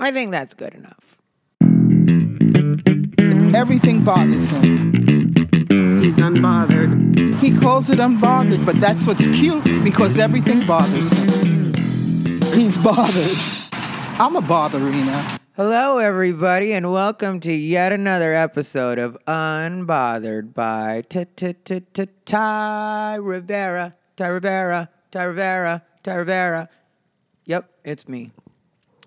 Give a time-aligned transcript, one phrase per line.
[0.00, 1.18] I think that's good enough.
[3.54, 5.36] Everything bothers him.
[6.02, 7.38] He's unbothered.
[7.38, 11.74] He calls it unbothered, but that's what's cute because everything bothers him.
[12.54, 13.38] He's bothered.
[14.18, 15.37] I'm a botherina.
[15.58, 24.88] Hello, everybody, and welcome to yet another episode of Unbothered by Ty Rivera, Ty Rivera,
[25.10, 26.68] Ty Rivera, Ty Rivera.
[27.46, 28.30] Yep, it's me.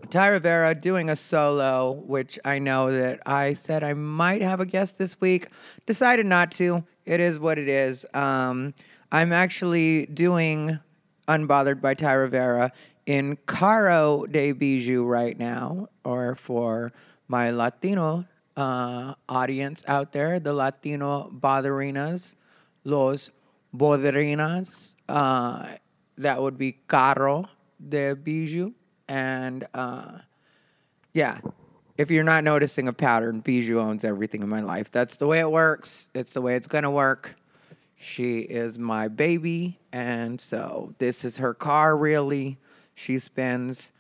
[0.10, 4.66] Ty Rivera doing a solo, which I know that I said I might have a
[4.66, 5.48] guest this week.
[5.86, 6.84] Decided not to.
[7.06, 8.06] It is what it is.
[8.14, 8.74] Um,
[9.10, 10.80] I'm actually doing
[11.30, 12.74] Unbothered by Ty Rivera
[13.06, 16.92] in Caro de Bijou right now, or for
[17.28, 18.26] my Latino
[18.58, 22.36] uh, audience out there, the Latino botherinas,
[22.84, 23.30] los
[23.76, 24.96] boderinas.
[25.08, 25.68] Uh,
[26.18, 27.46] that would be Caro
[27.90, 28.74] de Bijou.
[29.08, 30.20] And uh,
[31.14, 31.40] yeah,
[31.98, 34.92] if you're not noticing a pattern, Bijou owns everything in my life.
[34.92, 36.10] That's the way it works.
[36.14, 37.36] It's the way it's going to work.
[37.96, 39.80] She is my baby.
[39.92, 42.58] And so this is her car, really.
[43.02, 43.92] She spends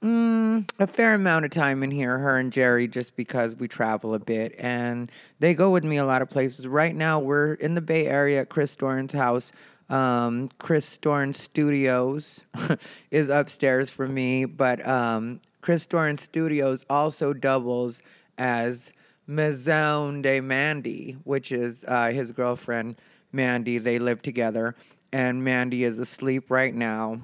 [0.00, 4.14] mm, a fair amount of time in here, her and Jerry, just because we travel
[4.14, 4.54] a bit.
[4.56, 6.68] And they go with me a lot of places.
[6.68, 9.50] Right now, we're in the Bay Area at Chris Doran's house.
[9.88, 12.42] Um, Chris Dorn Studios
[13.10, 18.00] is upstairs for me, but um, Chris Dorn Studios also doubles
[18.38, 18.92] as
[19.26, 22.94] Maison de Mandy, which is uh, his girlfriend,
[23.32, 23.78] Mandy.
[23.78, 24.76] They live together,
[25.12, 27.20] and Mandy is asleep right now.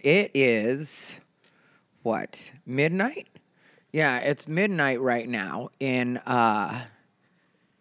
[0.00, 1.18] It is
[2.02, 3.28] what midnight?
[3.92, 6.82] Yeah, it's midnight right now in uh,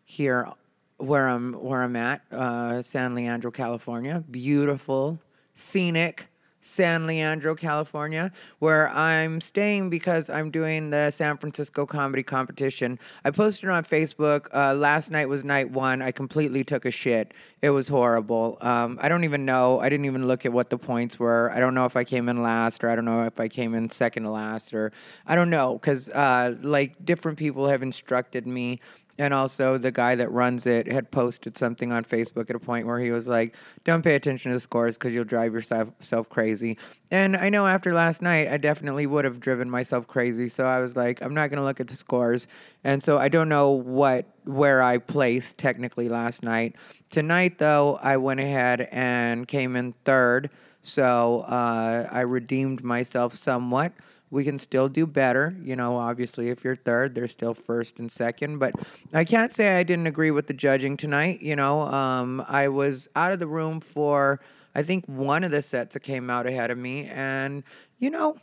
[0.03, 0.49] here
[0.97, 4.23] where I'm where I'm at, uh, San Leandro, California.
[4.29, 5.19] Beautiful,
[5.55, 6.27] scenic
[6.61, 12.99] San Leandro, California, where I'm staying because I'm doing the San Francisco comedy competition.
[13.25, 14.47] I posted on Facebook.
[14.53, 16.01] Uh, last night was night one.
[16.01, 17.33] I completely took a shit.
[17.61, 18.57] It was horrible.
[18.61, 19.79] Um, I don't even know.
[19.79, 21.51] I didn't even look at what the points were.
[21.53, 23.75] I don't know if I came in last or I don't know if I came
[23.75, 24.91] in second to last or
[25.27, 28.79] I don't know because uh, like different people have instructed me
[29.17, 32.87] and also, the guy that runs it had posted something on Facebook at a point
[32.87, 36.77] where he was like, "Don't pay attention to the scores because you'll drive yourself crazy."
[37.11, 40.49] And I know after last night, I definitely would have driven myself crazy.
[40.49, 42.47] So I was like, "I'm not going to look at the scores."
[42.83, 46.75] And so I don't know what where I placed technically last night.
[47.09, 50.49] Tonight, though, I went ahead and came in third.
[50.81, 53.93] So uh, I redeemed myself somewhat
[54.31, 55.55] we can still do better.
[55.61, 58.57] You know, obviously, if you're third, they're still first and second.
[58.57, 58.75] But
[59.13, 61.41] I can't say I didn't agree with the judging tonight.
[61.41, 64.39] You know, um, I was out of the room for,
[64.73, 67.07] I think, one of the sets that came out ahead of me.
[67.07, 67.63] And,
[67.99, 68.37] you know,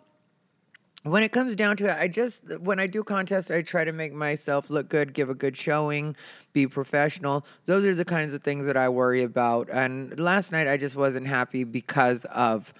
[1.04, 3.93] when it comes down to it, I just, when I do contests, I try to
[3.93, 6.16] make myself look good, give a good showing,
[6.53, 7.47] be professional.
[7.65, 9.70] Those are the kinds of things that I worry about.
[9.70, 12.75] And last night, I just wasn't happy because of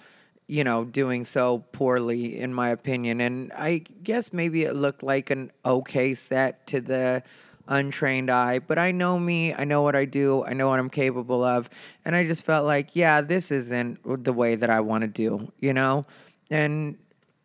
[0.49, 3.21] you know, doing so poorly, in my opinion.
[3.21, 7.21] And I guess maybe it looked like an okay set to the
[7.67, 10.89] untrained eye, but I know me, I know what I do, I know what I'm
[10.89, 11.69] capable of.
[12.03, 15.51] And I just felt like, yeah, this isn't the way that I want to do,
[15.59, 16.07] you know?
[16.49, 16.97] And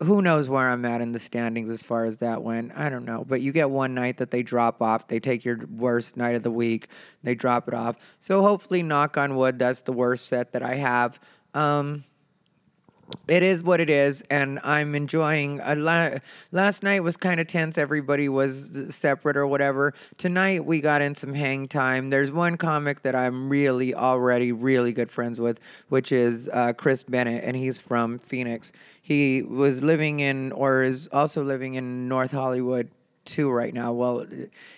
[0.03, 2.73] who knows where I'm at in the standings as far as that went.
[2.75, 3.23] I don't know.
[3.29, 5.09] But you get one night that they drop off.
[5.09, 6.89] They take your worst night of the week,
[7.23, 7.97] they drop it off.
[8.19, 11.21] So hopefully, knock on wood, that's the worst set that I have.
[11.53, 12.05] Um,
[13.29, 15.61] it is what it is, and I'm enjoying.
[15.63, 16.19] A la-
[16.53, 17.79] last night was kind of tense.
[17.79, 19.95] Everybody was separate or whatever.
[20.19, 22.11] Tonight we got in some hang time.
[22.11, 27.03] There's one comic that I'm really already really good friends with, which is uh, Chris
[27.03, 28.73] Bennett, and he's from Phoenix.
[29.01, 32.91] He was living in, or is also living in North Hollywood
[33.25, 33.93] too right now.
[33.93, 34.27] Well,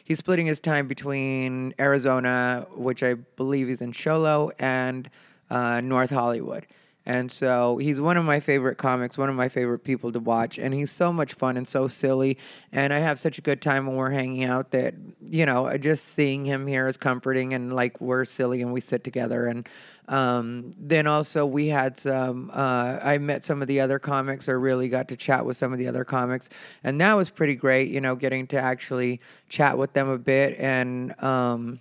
[0.05, 5.09] he's splitting his time between Arizona, which I believe he's in Show Low, and
[5.51, 6.67] uh, North Hollywood.
[7.07, 10.59] And so he's one of my favorite comics, one of my favorite people to watch.
[10.59, 12.37] And he's so much fun and so silly.
[12.73, 16.05] And I have such a good time when we're hanging out that, you know, just
[16.05, 17.55] seeing him here is comforting.
[17.55, 19.47] And like we're silly and we sit together.
[19.47, 19.69] And
[20.09, 24.59] um, then also we had some, uh, I met some of the other comics or
[24.59, 26.49] really got to chat with some of the other comics.
[26.83, 30.59] And that was pretty great, you know, getting to actually chat with them a bit.
[30.59, 31.79] And, um,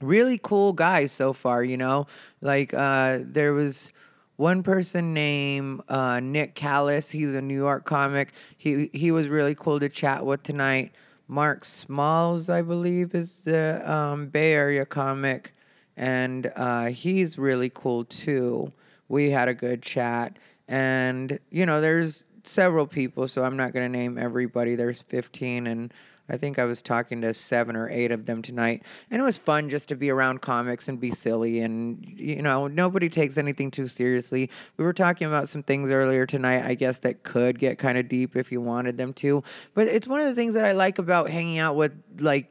[0.00, 2.06] really cool guys so far, you know,
[2.40, 3.90] like uh, there was
[4.36, 7.10] one person named uh, Nick Callis.
[7.10, 8.32] He's a New York comic.
[8.56, 10.92] He he was really cool to chat with tonight.
[11.28, 15.54] Mark Smalls, I believe, is the um, Bay Area comic,
[15.96, 18.72] and uh, he's really cool too.
[19.08, 20.38] We had a good chat,
[20.68, 24.76] and you know, there's several people, so I'm not to name everybody.
[24.76, 25.92] There's 15, and
[26.28, 29.38] I think I was talking to seven or eight of them tonight, and it was
[29.38, 31.60] fun just to be around comics and be silly.
[31.60, 34.50] And you know, nobody takes anything too seriously.
[34.76, 38.08] We were talking about some things earlier tonight, I guess that could get kind of
[38.08, 39.44] deep if you wanted them to.
[39.74, 42.50] But it's one of the things that I like about hanging out with like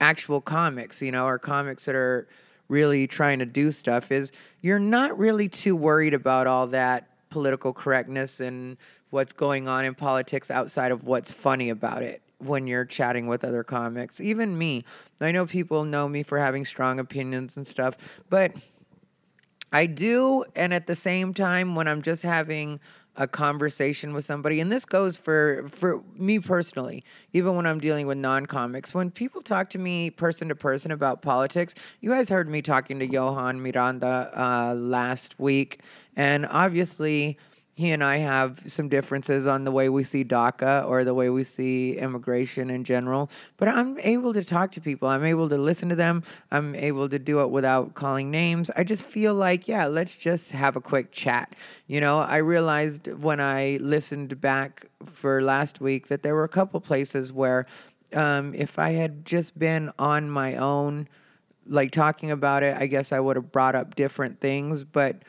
[0.00, 2.28] actual comics, you know, or comics that are
[2.68, 4.12] really trying to do stuff.
[4.12, 8.76] Is you're not really too worried about all that political correctness and
[9.10, 13.44] what's going on in politics outside of what's funny about it when you're chatting with
[13.44, 14.20] other comics.
[14.20, 14.84] Even me.
[15.20, 17.96] I know people know me for having strong opinions and stuff,
[18.30, 18.52] but
[19.72, 20.44] I do.
[20.56, 22.80] And at the same time, when I'm just having
[23.16, 28.06] a conversation with somebody, and this goes for for me personally, even when I'm dealing
[28.06, 32.48] with non-comics, when people talk to me person to person about politics, you guys heard
[32.48, 35.80] me talking to Johan Miranda uh, last week,
[36.16, 37.38] and obviously
[37.78, 41.30] he and I have some differences on the way we see DACA or the way
[41.30, 43.30] we see immigration in general.
[43.56, 45.06] But I'm able to talk to people.
[45.06, 46.24] I'm able to listen to them.
[46.50, 48.68] I'm able to do it without calling names.
[48.74, 51.54] I just feel like, yeah, let's just have a quick chat.
[51.86, 56.48] You know, I realized when I listened back for last week that there were a
[56.48, 57.64] couple places where
[58.12, 61.08] um, if I had just been on my own,
[61.64, 64.82] like talking about it, I guess I would have brought up different things.
[64.82, 65.22] But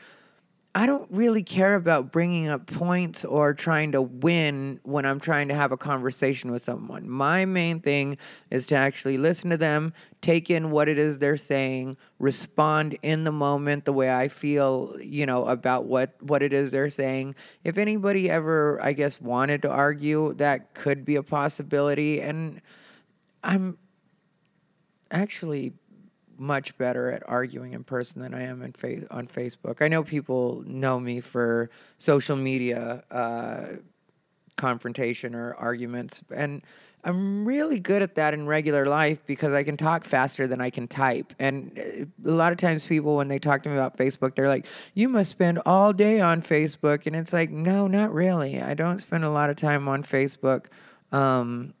[0.72, 5.48] I don't really care about bringing up points or trying to win when I'm trying
[5.48, 7.10] to have a conversation with someone.
[7.10, 8.18] My main thing
[8.52, 13.24] is to actually listen to them, take in what it is they're saying, respond in
[13.24, 17.34] the moment the way I feel, you know, about what what it is they're saying.
[17.64, 22.60] If anybody ever, I guess, wanted to argue, that could be a possibility and
[23.42, 23.76] I'm
[25.10, 25.72] actually
[26.40, 29.82] much better at arguing in person than I am in fa- on Facebook.
[29.82, 33.76] I know people know me for social media uh,
[34.56, 36.62] confrontation or arguments, and
[37.04, 40.70] I'm really good at that in regular life because I can talk faster than I
[40.70, 41.32] can type.
[41.38, 44.48] And uh, a lot of times, people, when they talk to me about Facebook, they're
[44.48, 47.06] like, You must spend all day on Facebook.
[47.06, 48.60] And it's like, No, not really.
[48.60, 50.66] I don't spend a lot of time on Facebook.
[51.12, 51.74] Um,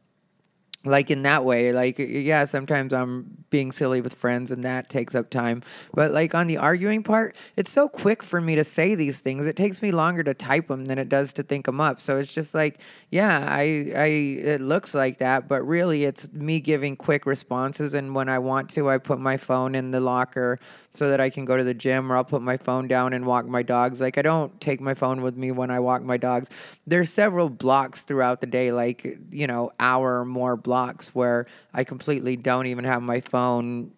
[0.84, 5.14] like in that way like yeah sometimes i'm being silly with friends and that takes
[5.14, 5.62] up time
[5.92, 9.44] but like on the arguing part it's so quick for me to say these things
[9.44, 12.18] it takes me longer to type them than it does to think them up so
[12.18, 12.80] it's just like
[13.10, 18.14] yeah i i it looks like that but really it's me giving quick responses and
[18.14, 20.58] when i want to i put my phone in the locker
[20.92, 23.24] so that I can go to the gym or I'll put my phone down and
[23.24, 24.00] walk my dogs.
[24.00, 26.50] Like I don't take my phone with me when I walk my dogs.
[26.84, 30.69] There's several blocks throughout the day, like, you know, hour or more blocks
[31.14, 33.92] where I completely don't even have my phone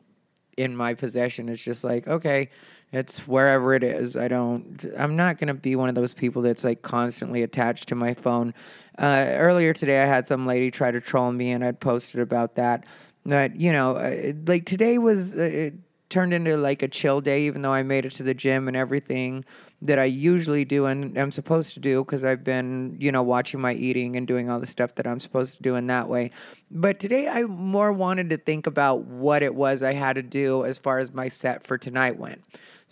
[0.56, 1.48] in my possession.
[1.48, 2.50] It's just like, okay,
[2.92, 4.16] it's wherever it is.
[4.16, 7.88] I don't, I'm not going to be one of those people that's like constantly attached
[7.88, 8.52] to my phone.
[8.98, 12.54] Uh, earlier today, I had some lady try to troll me and I'd posted about
[12.54, 12.84] that.
[13.24, 15.34] That, you know, uh, like today was.
[15.34, 15.70] Uh,
[16.08, 18.76] turned into like a chill day, even though I made it to the gym and
[18.76, 19.46] everything
[19.82, 23.60] that I usually do and am supposed to do because I've been, you know, watching
[23.60, 26.30] my eating and doing all the stuff that I'm supposed to do in that way.
[26.70, 30.64] But today I more wanted to think about what it was I had to do
[30.64, 32.42] as far as my set for tonight went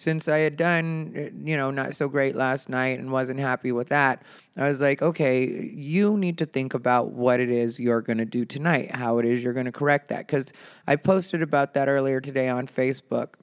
[0.01, 3.71] since I had done, eh, you know, not so great last night and wasn't happy
[3.71, 4.23] with that,
[4.57, 8.25] I was like, okay, you need to think about what it is you're going to
[8.25, 10.27] do tonight, how it is you're going to correct that.
[10.27, 10.55] Because
[10.87, 13.35] I posted about that earlier today on Facebook.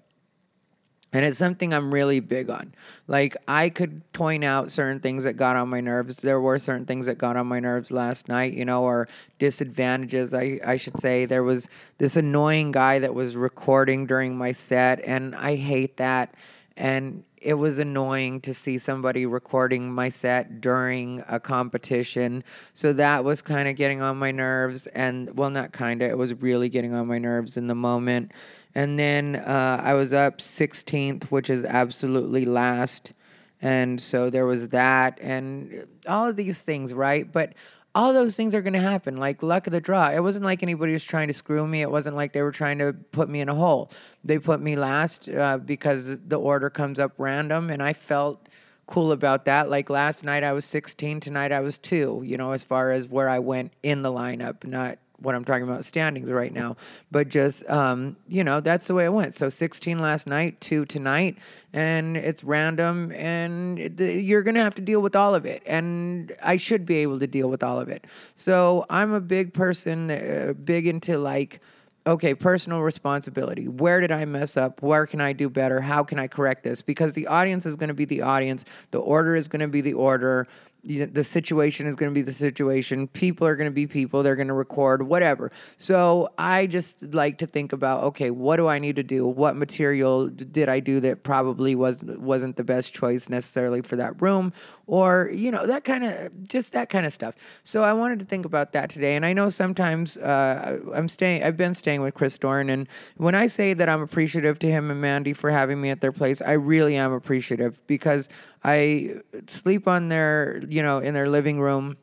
[1.14, 2.74] And it's something I'm really big on.
[3.08, 6.18] Like, I could point out certain things that got on my nerves.
[6.18, 9.08] There were certain things that got on my nerves last night, you know, or
[9.40, 11.26] disadvantages, I, I should say.
[11.26, 16.34] There was this annoying guy that was recording during my set, and I hate that.
[16.76, 22.44] And it was annoying to see somebody recording my set during a competition.
[22.74, 24.88] So that was kind of getting on my nerves.
[24.88, 28.34] And, well, not kind of, it was really getting on my nerves in the moment.
[28.78, 33.12] And then uh, I was up 16th, which is absolutely last.
[33.60, 37.30] And so there was that and all of these things, right?
[37.30, 37.56] But
[37.96, 40.12] all those things are going to happen, like luck of the draw.
[40.12, 41.82] It wasn't like anybody was trying to screw me.
[41.82, 43.90] It wasn't like they were trying to put me in a hole.
[44.24, 48.48] They put me last uh, because the order comes up random, and I felt
[48.86, 49.72] cool about that.
[49.72, 53.08] Like last night I was 16, tonight I was two, you know, as far as
[53.08, 56.78] where I went in the lineup, not what I'm talking about standings right now,
[57.12, 59.36] but just um, you know that's the way it went.
[59.36, 61.38] So 16 last night, two tonight,
[61.74, 66.36] and it's random, and it, you're gonna have to deal with all of it, and
[66.44, 68.06] I should be able to deal with all of it.
[68.36, 71.62] So I'm a big person, uh, big into like
[72.08, 73.68] okay, personal responsibility.
[73.68, 74.82] Where did I mess up?
[74.82, 75.82] Where can I do better?
[75.82, 76.82] How can I correct this?
[76.82, 79.82] Because the audience is going to be the audience, the order is going to be
[79.82, 80.48] the order
[80.88, 83.08] the situation is going to be the situation.
[83.10, 84.24] People are going to be people.
[84.24, 85.52] They're going to record whatever.
[85.76, 89.28] So I just like to think about okay, what do I need to do?
[89.28, 94.22] What material did I do that probably was wasn't the best choice necessarily for that
[94.22, 94.54] room,
[94.86, 97.36] or you know that kind of just that kind of stuff.
[97.64, 99.16] So I wanted to think about that today.
[99.16, 101.44] And I know sometimes uh, I'm staying.
[101.44, 104.90] I've been staying with Chris Dorn, and when I say that I'm appreciative to him
[104.90, 108.30] and Mandy for having me at their place, I really am appreciative because
[108.64, 111.98] I sleep on their, you know, in their living room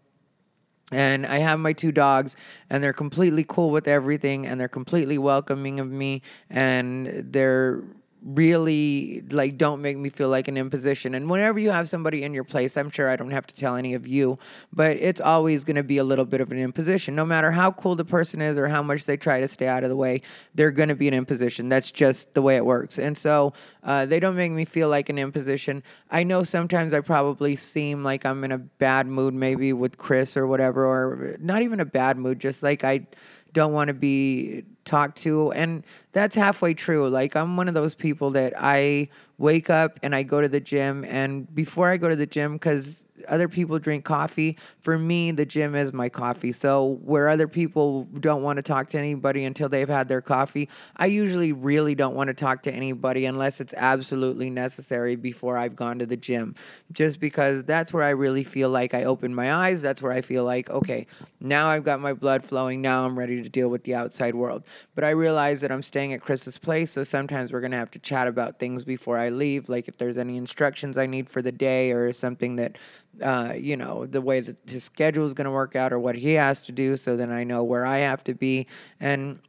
[0.92, 2.36] and I have my two dogs,
[2.70, 7.82] and they're completely cool with everything, and they're completely welcoming of me, and they're
[8.24, 11.14] really like don't make me feel like an imposition.
[11.14, 13.76] And whenever you have somebody in your place i'm sure i don't have to tell
[13.76, 14.38] any of you
[14.72, 17.14] but it's always going to be a little bit of an imposition.
[17.14, 19.84] No matter how cool the person is or how much they try to stay out
[19.84, 20.22] of the way
[20.54, 21.68] they're going to be an imposition.
[21.68, 22.98] That's just the way it works.
[22.98, 23.52] And so
[23.82, 25.82] uh, they don't make me feel like an imposition.
[26.10, 30.36] I know sometimes i probably seem like i'm in a bad mood maybe with chris
[30.36, 33.06] or whatever or not even a bad mood just like i
[33.52, 35.52] don't want to be talked to.
[35.52, 37.08] And that's halfway true.
[37.08, 40.60] Like, I'm one of those people that I wake up and I go to the
[40.60, 41.04] gym.
[41.04, 44.58] And before I go to the gym, because other people drink coffee.
[44.78, 46.52] For me, the gym is my coffee.
[46.52, 50.68] So where other people don't want to talk to anybody until they've had their coffee,
[50.96, 55.76] I usually really don't want to talk to anybody unless it's absolutely necessary before I've
[55.76, 56.54] gone to the gym.
[56.92, 59.80] Just because that's where I really feel like I open my eyes.
[59.82, 61.06] That's where I feel like, okay,
[61.40, 62.80] now I've got my blood flowing.
[62.80, 64.64] Now I'm ready to deal with the outside world.
[64.94, 67.90] But I realize that I'm staying at Chris's place, so sometimes we're going to have
[67.92, 71.42] to chat about things before I leave, like if there's any instructions I need for
[71.42, 72.76] the day or something that
[73.22, 76.16] uh, you know, the way that his schedule is going to work out or what
[76.16, 76.96] he has to do.
[76.96, 78.66] So then I know where I have to be.
[79.00, 79.40] And,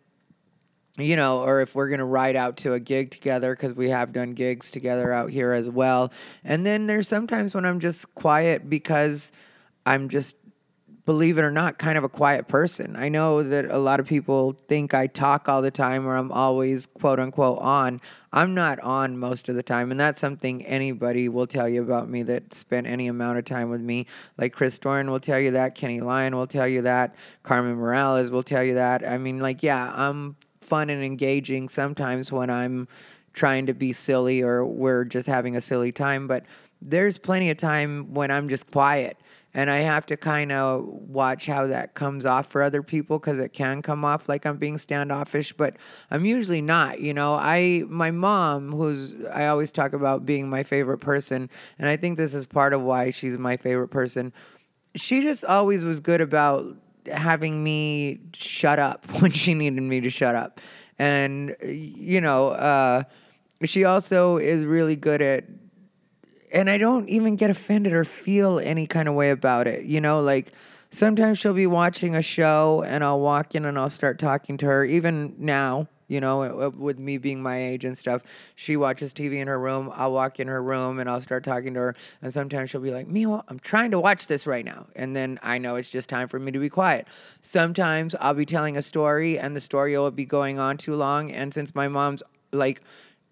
[0.98, 3.90] you know, or if we're going to ride out to a gig together because we
[3.90, 6.12] have done gigs together out here as well.
[6.44, 9.32] And then there's sometimes when I'm just quiet because
[9.86, 10.36] I'm just
[11.06, 12.96] believe it or not, kind of a quiet person.
[12.96, 16.32] I know that a lot of people think I talk all the time or I'm
[16.32, 18.02] always quote unquote on.
[18.34, 22.10] I'm not on most of the time, and that's something anybody will tell you about
[22.10, 24.08] me that spent any amount of time with me.
[24.38, 28.32] Like Chris Doran will tell you that, Kenny Lyon will tell you that, Carmen Morales
[28.32, 29.08] will tell you that.
[29.08, 32.88] I mean, like, yeah, I'm fun and engaging sometimes when I'm
[33.34, 36.46] trying to be silly or we're just having a silly time, but
[36.82, 39.18] there's plenty of time when I'm just quiet
[39.56, 43.40] and I have to kind of watch how that comes off for other people because
[43.40, 45.78] it can come off like I'm being standoffish, but
[46.12, 47.00] I'm usually not.
[47.00, 51.88] You know, I my mom, who's I always talk about being my favorite person, and
[51.88, 54.34] I think this is part of why she's my favorite person.
[54.96, 56.76] She just always was good about
[57.12, 60.60] having me shut up when she needed me to shut up,
[61.00, 63.04] and you know, uh,
[63.64, 65.46] she also is really good at
[66.56, 69.84] and I don't even get offended or feel any kind of way about it.
[69.86, 70.54] You know, like
[70.90, 74.66] sometimes she'll be watching a show and I'll walk in and I'll start talking to
[74.66, 74.86] her.
[74.86, 78.22] Even now, you know, uh, uh, with me being my age and stuff,
[78.56, 79.92] she watches TV in her room.
[79.94, 81.96] I'll walk in her room and I'll start talking to her.
[82.22, 84.88] And sometimes she'll be like, Mio, I'm trying to watch this right now.
[84.96, 87.06] And then I know it's just time for me to be quiet.
[87.42, 91.32] Sometimes I'll be telling a story and the story will be going on too long.
[91.32, 92.82] And since my mom's like,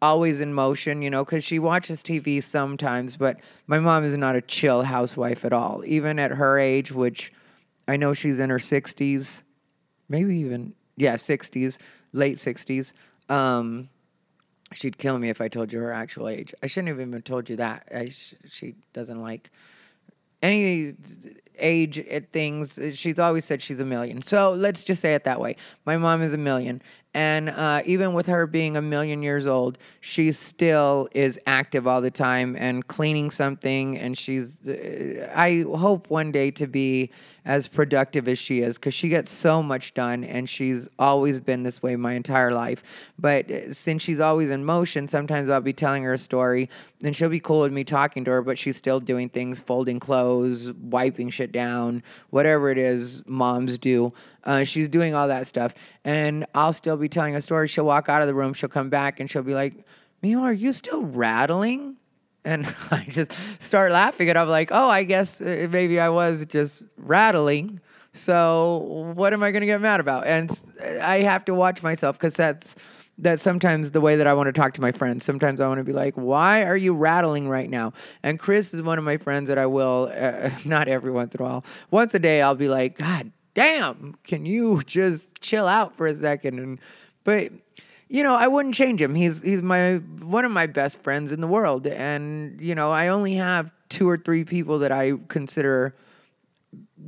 [0.04, 4.36] always in motion, you know, because she watches TV sometimes, but my mom is not
[4.36, 5.82] a chill housewife at all.
[5.86, 7.32] Even at her age, which
[7.88, 9.44] I know she's in her 60s,
[10.10, 11.78] maybe even, yeah, 60s,
[12.12, 12.92] late 60s.
[13.30, 13.88] Um,
[14.74, 16.54] she'd kill me if I told you her actual age.
[16.62, 17.88] I shouldn't have even told you that.
[18.10, 19.52] Sh- she doesn't like
[20.42, 20.96] any
[21.58, 22.78] age at things.
[22.94, 24.22] She's always said she's a million.
[24.22, 25.56] So let's just say it that way.
[25.86, 26.82] My mom is a million.
[27.14, 32.02] And uh, even with her being a million years old, she still is active all
[32.02, 34.00] the time and cleaning something.
[34.00, 37.12] And she's, uh, I hope one day to be
[37.46, 41.64] as productive as she is because she gets so much done and she's always been
[41.64, 43.12] this way my entire life.
[43.20, 46.70] But uh, since she's always in motion, sometimes I'll be telling her a story
[47.04, 50.00] and she'll be cool with me talking to her, but she's still doing things, folding
[50.00, 54.14] clothes, wiping shit down, whatever it is moms do.
[54.44, 55.74] Uh, she's doing all that stuff.
[56.04, 57.68] And I'll still be telling a story.
[57.68, 59.86] She'll walk out of the room, she'll come back and she'll be like,
[60.22, 61.98] Mio, are you still rattling?
[62.46, 63.32] And I just
[63.62, 67.80] start laughing, and I'm like, oh, I guess uh, maybe I was just rattling.
[68.14, 70.28] So what am I going to get mad about?
[70.28, 70.52] And
[71.02, 72.76] I have to watch myself because that's
[73.18, 75.24] that's sometimes the way that I want to talk to my friends.
[75.24, 78.82] Sometimes I want to be like, "Why are you rattling right now?" And Chris is
[78.82, 81.66] one of my friends that I will uh, not every once in a while.
[81.92, 86.16] Once a day, I'll be like, "God damn, can you just chill out for a
[86.16, 86.60] second?
[86.60, 86.80] And
[87.24, 87.52] but
[88.10, 89.16] you know, I wouldn't change him.
[89.16, 93.08] He's he's my one of my best friends in the world, and you know, I
[93.08, 95.96] only have two or three people that I consider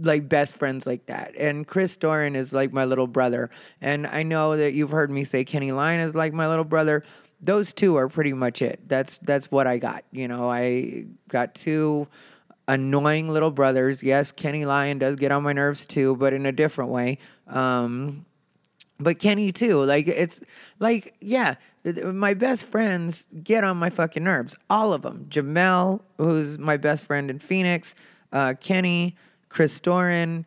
[0.02, 1.36] like best friends like that.
[1.36, 3.50] And Chris Doran is like my little brother.
[3.82, 7.04] And I know that you've heard me say Kenny Lyon is like my little brother.
[7.42, 8.80] Those two are pretty much it.
[8.88, 10.04] That's that's what I got.
[10.12, 12.08] You know, I got two
[12.68, 14.04] annoying little brothers.
[14.04, 17.18] Yes, Kenny Lyon does get on my nerves too, but in a different way.
[17.48, 18.26] Um,
[19.00, 19.84] but Kenny too.
[19.84, 20.42] Like it's
[20.80, 21.56] like yeah,
[22.04, 24.56] my best friends get on my fucking nerves.
[24.70, 25.28] All of them.
[25.30, 27.94] Jamel, who's my best friend in Phoenix,
[28.32, 29.16] uh, Kenny,
[29.50, 30.46] Chris Doran,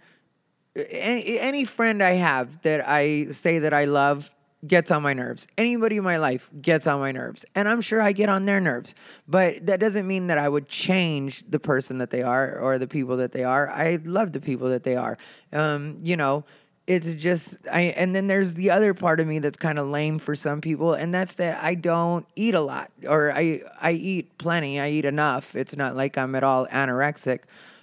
[0.77, 4.35] any, any friend I have that I say that I love
[4.67, 5.47] gets on my nerves.
[5.57, 7.45] Anybody in my life gets on my nerves.
[7.55, 8.95] And I'm sure I get on their nerves.
[9.29, 12.89] But that doesn't mean that I would change the person that they are or the
[12.89, 13.71] people that they are.
[13.71, 15.17] I love the people that they are.
[15.53, 16.45] Um, you know,
[16.89, 20.19] it's just I and then there's the other part of me that's kind of lame
[20.19, 24.39] for some people and that's that I don't eat a lot or I I eat
[24.39, 24.81] plenty.
[24.81, 25.55] I eat enough.
[25.55, 27.41] It's not like I'm at all anorexic.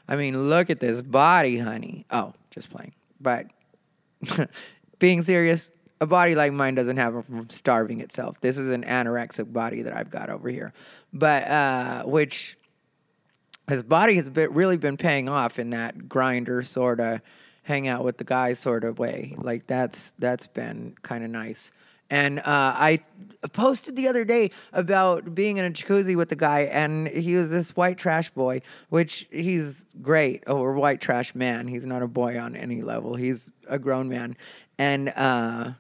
[0.08, 2.06] I mean, look at this body, honey.
[2.10, 2.94] Oh, just playing.
[3.22, 3.46] But
[5.00, 5.70] being serious,
[6.02, 8.40] a body like mine doesn't have from starving itself.
[8.42, 10.74] This is an anorexic body that I've got over here.
[11.14, 12.58] But uh which
[13.68, 17.22] his body has been, really been paying off in that Grindr sort of
[17.64, 19.36] hang out with the guys sort of way.
[19.38, 21.72] Like that's that's been kind of nice.
[22.10, 23.00] And uh, I
[23.52, 27.50] posted the other day about being in a jacuzzi with the guy, and he was
[27.50, 31.68] this white trash boy, which he's great, or white trash man.
[31.68, 33.16] He's not a boy on any level.
[33.16, 34.38] He's a grown man,
[34.78, 35.72] and uh,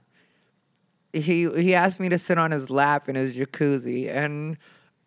[1.15, 4.57] he he asked me to sit on his lap in his jacuzzi and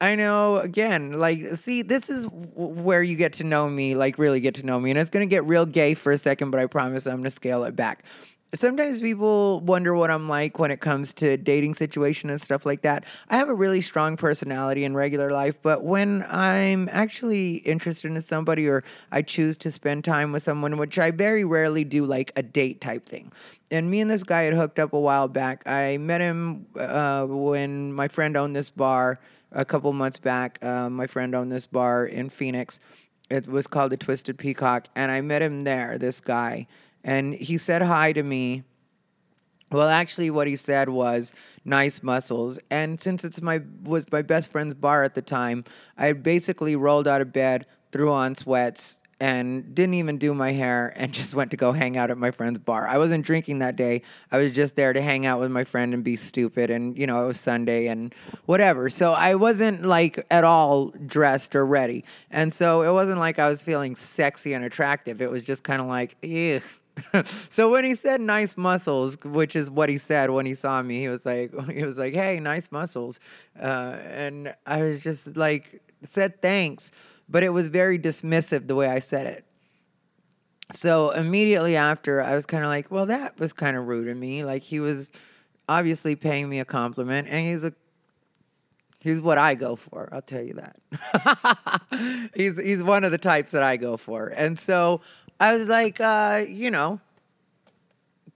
[0.00, 4.40] I know again like see this is where you get to know me like really
[4.40, 6.60] get to know me and it's going to get real gay for a second but
[6.60, 8.04] I promise I'm going to scale it back.
[8.54, 12.80] Sometimes people wonder what I'm like when it comes to dating situation and stuff like
[12.80, 13.04] that.
[13.28, 18.22] I have a really strong personality in regular life, but when I'm actually interested in
[18.22, 22.32] somebody or I choose to spend time with someone, which I very rarely do like
[22.36, 23.32] a date type thing.
[23.70, 25.68] And me and this guy had hooked up a while back.
[25.68, 29.20] I met him uh, when my friend owned this bar
[29.52, 30.58] a couple months back.
[30.62, 32.80] Uh, my friend owned this bar in Phoenix.
[33.30, 35.98] It was called the Twisted Peacock, and I met him there.
[35.98, 36.66] This guy,
[37.08, 38.64] and he said hi to me.
[39.72, 41.32] Well, actually, what he said was
[41.64, 42.58] nice muscles.
[42.70, 45.64] And since it's my was my best friend's bar at the time,
[45.96, 50.92] I basically rolled out of bed, threw on sweats, and didn't even do my hair,
[50.96, 52.86] and just went to go hang out at my friend's bar.
[52.86, 54.02] I wasn't drinking that day.
[54.30, 56.68] I was just there to hang out with my friend and be stupid.
[56.68, 58.90] And you know, it was Sunday and whatever.
[58.90, 62.04] So I wasn't like at all dressed or ready.
[62.30, 65.22] And so it wasn't like I was feeling sexy and attractive.
[65.22, 66.60] It was just kind of like, ew.
[67.50, 71.00] so when he said nice muscles, which is what he said when he saw me,
[71.00, 73.20] he was like, he was like, hey, nice muscles,
[73.60, 76.90] uh, and I was just like, said thanks,
[77.28, 79.44] but it was very dismissive the way I said it.
[80.72, 84.16] So immediately after, I was kind of like, well, that was kind of rude of
[84.16, 84.44] me.
[84.44, 85.10] Like he was
[85.68, 87.72] obviously paying me a compliment, and he's a
[89.00, 90.08] He's what I go for.
[90.12, 92.30] I'll tell you that.
[92.34, 95.00] he's he's one of the types that I go for, and so
[95.40, 97.00] I was like, uh, you know,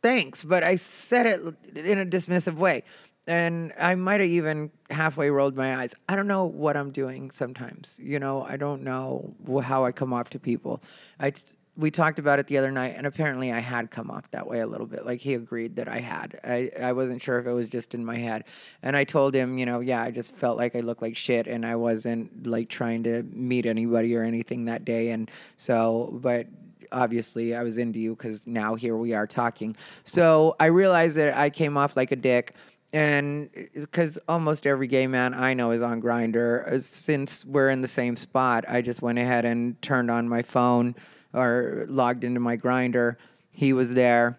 [0.02, 2.84] thanks, but I said it in a dismissive way,
[3.26, 5.94] and I might have even halfway rolled my eyes.
[6.08, 7.98] I don't know what I'm doing sometimes.
[8.02, 10.82] You know, I don't know how I come off to people.
[11.18, 11.32] I
[11.74, 14.60] we talked about it the other night, and apparently I had come off that way
[14.60, 15.06] a little bit.
[15.06, 16.38] Like he agreed that I had.
[16.44, 18.44] I, I wasn't sure if it was just in my head.
[18.82, 21.46] And I told him, you know, yeah, I just felt like I looked like shit,
[21.46, 25.10] and I wasn't like trying to meet anybody or anything that day.
[25.10, 26.46] And so, but
[26.92, 29.76] obviously I was into you because now here we are talking.
[30.04, 32.54] So I realized that I came off like a dick.
[32.94, 37.88] And because almost every gay man I know is on Grindr, since we're in the
[37.88, 40.94] same spot, I just went ahead and turned on my phone
[41.32, 43.16] or logged into my Grindr.
[43.50, 44.38] He was there,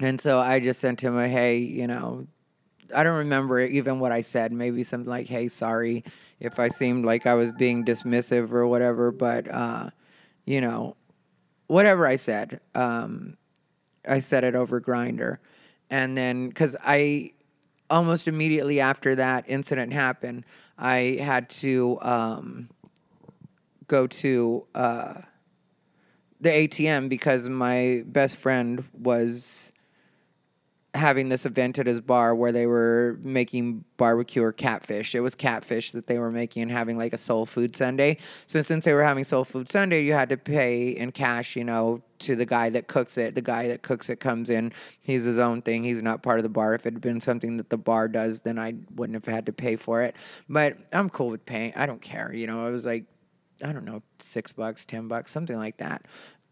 [0.00, 2.26] and so I just sent him a hey, you know,
[2.94, 4.52] I don't remember even what I said.
[4.52, 6.04] Maybe something like, "Hey, sorry
[6.40, 9.90] if I seemed like I was being dismissive or whatever." But uh,
[10.44, 10.96] you know,
[11.66, 13.36] whatever I said, um,
[14.08, 15.38] I said it over Grindr,
[15.90, 17.32] and then because I
[17.90, 20.44] almost immediately after that incident happened,
[20.78, 22.68] I had to um,
[23.86, 25.14] go to uh,
[26.40, 29.71] the ATM because my best friend was
[30.94, 35.14] having this event at his bar where they were making barbecue or catfish.
[35.14, 38.18] It was catfish that they were making and having like a soul food Sunday.
[38.46, 41.64] So since they were having soul food Sunday, you had to pay in cash, you
[41.64, 43.34] know, to the guy that cooks it.
[43.34, 44.72] The guy that cooks it comes in.
[45.00, 45.82] He's his own thing.
[45.82, 46.74] He's not part of the bar.
[46.74, 49.52] If it had been something that the bar does, then I wouldn't have had to
[49.52, 50.14] pay for it.
[50.46, 51.72] But I'm cool with paying.
[51.74, 52.32] I don't care.
[52.34, 53.04] You know, it was like
[53.64, 56.06] I don't know, six bucks, ten bucks, something like that.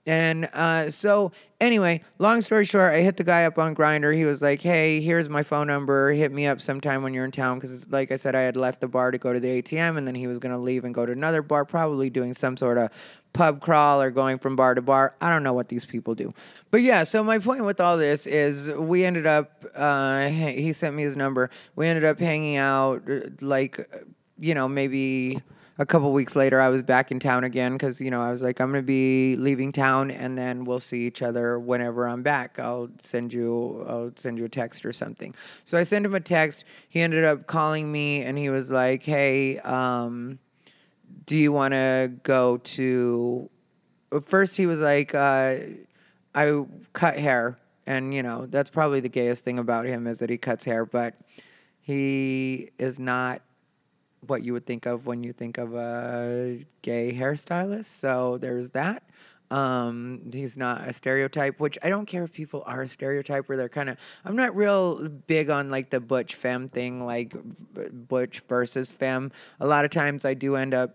[0.07, 4.17] And uh, so, anyway, long story short, I hit the guy up on Grindr.
[4.17, 6.11] He was like, "Hey, here's my phone number.
[6.13, 8.81] Hit me up sometime when you're in town." Because, like I said, I had left
[8.81, 10.95] the bar to go to the ATM, and then he was going to leave and
[10.95, 12.91] go to another bar, probably doing some sort of
[13.35, 15.15] pub crawl or going from bar to bar.
[15.21, 16.33] I don't know what these people do,
[16.71, 17.05] but yeah.
[17.05, 19.67] So my point with all this is, we ended up.
[19.75, 21.51] Uh, he sent me his number.
[21.77, 23.87] We ended up hanging out, uh, like,
[24.39, 25.43] you know, maybe
[25.81, 28.43] a couple weeks later, I was back in town again because you know I was
[28.43, 32.59] like, I'm gonna be leaving town, and then we'll see each other whenever I'm back.
[32.59, 35.35] I'll send you, I'll send you a text or something.
[35.65, 36.65] So I sent him a text.
[36.91, 40.39] He ended up calling me, and he was like, Hey, um,
[41.25, 43.49] do you want to go to?
[44.27, 45.57] First, he was like, uh,
[46.35, 46.63] I
[46.93, 50.37] cut hair, and you know that's probably the gayest thing about him is that he
[50.37, 51.15] cuts hair, but
[51.81, 53.41] he is not
[54.27, 57.87] what you would think of when you think of a gay hairstylist.
[57.87, 59.03] So there's that.
[59.51, 63.59] Um, he's not a stereotype, which I don't care if people are a stereotype where
[63.59, 63.97] they're kind of.
[64.25, 67.35] I'm not real big on like the butch femme thing, like
[67.93, 69.33] butch versus femme.
[69.59, 70.95] A lot of times I do end up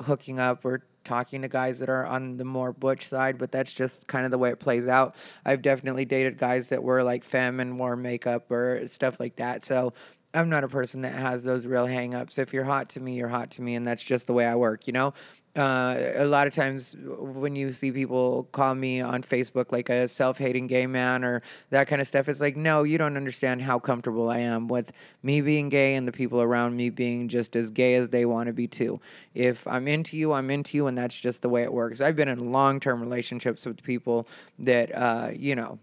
[0.00, 3.72] hooking up or talking to guys that are on the more butch side, but that's
[3.72, 5.16] just kind of the way it plays out.
[5.44, 9.64] I've definitely dated guys that were like femme and wore makeup or stuff like that.
[9.64, 9.92] So
[10.34, 12.38] I'm not a person that has those real hangups.
[12.38, 14.54] If you're hot to me, you're hot to me, and that's just the way I
[14.54, 15.12] work, you know?
[15.54, 20.08] Uh, a lot of times when you see people call me on Facebook like a
[20.08, 23.60] self hating gay man or that kind of stuff, it's like, no, you don't understand
[23.60, 24.92] how comfortable I am with
[25.22, 28.46] me being gay and the people around me being just as gay as they want
[28.46, 28.98] to be too.
[29.34, 32.00] If I'm into you, I'm into you, and that's just the way it works.
[32.00, 34.26] I've been in long term relationships with people
[34.60, 35.78] that, uh, you know,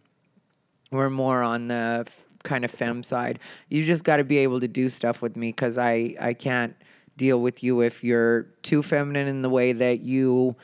[0.89, 2.12] were more on the
[2.43, 3.39] kind of femme side.
[3.69, 6.75] You just got to be able to do stuff with me because I I can't
[7.17, 10.56] deal with you if you're too feminine in the way that you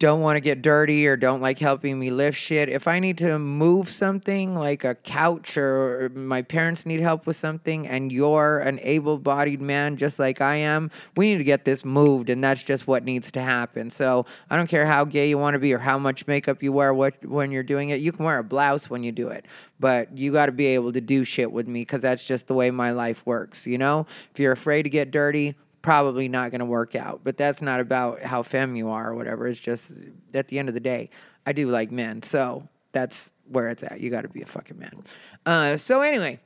[0.00, 2.70] don't want to get dirty or don't like helping me lift shit.
[2.70, 7.36] If I need to move something like a couch or my parents need help with
[7.36, 11.66] something and you're an able bodied man just like I am, we need to get
[11.66, 13.90] this moved and that's just what needs to happen.
[13.90, 16.72] So I don't care how gay you want to be or how much makeup you
[16.72, 18.00] wear what, when you're doing it.
[18.00, 19.44] You can wear a blouse when you do it,
[19.78, 22.54] but you got to be able to do shit with me because that's just the
[22.54, 23.66] way my life works.
[23.66, 27.20] You know, if you're afraid to get dirty, probably not going to work out.
[27.24, 29.46] But that's not about how femme you are or whatever.
[29.46, 29.92] It's just
[30.34, 31.10] at the end of the day,
[31.46, 32.22] I do like men.
[32.22, 34.00] So that's where it's at.
[34.00, 35.04] You got to be a fucking man.
[35.44, 36.38] Uh, so anyway,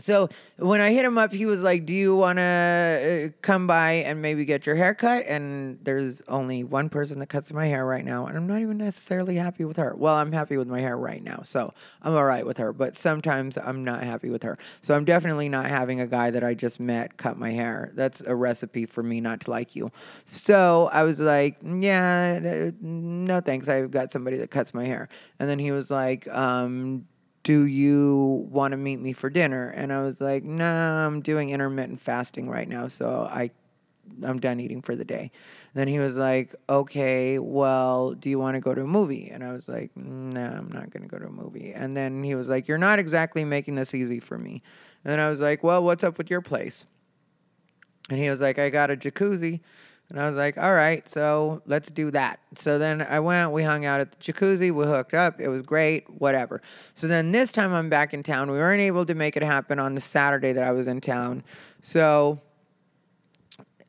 [0.00, 3.66] so when I hit him up, he was like, "Do you want to uh, come
[3.66, 7.66] by and maybe get your hair cut?" And there's only one person that cuts my
[7.66, 9.94] hair right now, and I'm not even necessarily happy with her.
[9.96, 12.72] Well, I'm happy with my hair right now, so I'm all right with her.
[12.72, 16.42] But sometimes I'm not happy with her, so I'm definitely not having a guy that
[16.42, 17.92] I just met cut my hair.
[17.94, 19.90] That's a recipe for me not to like you.
[20.24, 23.68] So I was like, "Yeah, no thanks.
[23.68, 25.08] I've got somebody that cuts my hair."
[25.38, 27.06] And then he was like, um,
[27.42, 29.70] do you want to meet me for dinner?
[29.70, 33.50] And I was like, nah, I'm doing intermittent fasting right now, so I
[34.24, 35.30] I'm done eating for the day.
[35.74, 39.30] then he was like, okay, well, do you want to go to a movie?
[39.30, 41.72] And I was like, no, nah, I'm not going to go to a movie.
[41.72, 44.62] And then he was like, you're not exactly making this easy for me.
[45.04, 46.86] And I was like, well, what's up with your place?
[48.08, 49.60] And he was like, I got a jacuzzi.
[50.10, 52.40] And I was like, all right, so let's do that.
[52.56, 55.62] So then I went, we hung out at the jacuzzi, we hooked up, it was
[55.62, 56.60] great, whatever.
[56.94, 58.50] So then this time I'm back in town.
[58.50, 61.44] We weren't able to make it happen on the Saturday that I was in town.
[61.82, 62.40] So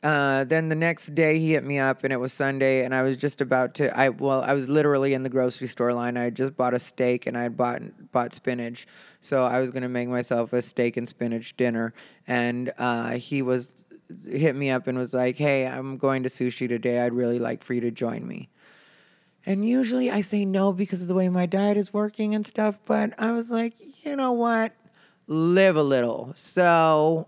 [0.04, 3.02] uh, then the next day he hit me up and it was Sunday and I
[3.02, 6.18] was just about to I well I was literally in the grocery store line.
[6.18, 7.82] I had just bought a steak and I had bought
[8.12, 8.88] bought spinach.
[9.22, 11.94] So I was gonna make myself a steak and spinach dinner
[12.28, 13.70] and uh, he was
[14.26, 17.00] hit me up and was like, "Hey, I'm going to sushi today.
[17.00, 18.50] I'd really like for you to join me."
[19.46, 22.80] And usually I say no because of the way my diet is working and stuff,
[22.86, 23.74] but I was like,
[24.06, 24.74] "You know what?
[25.28, 27.28] Live a little." So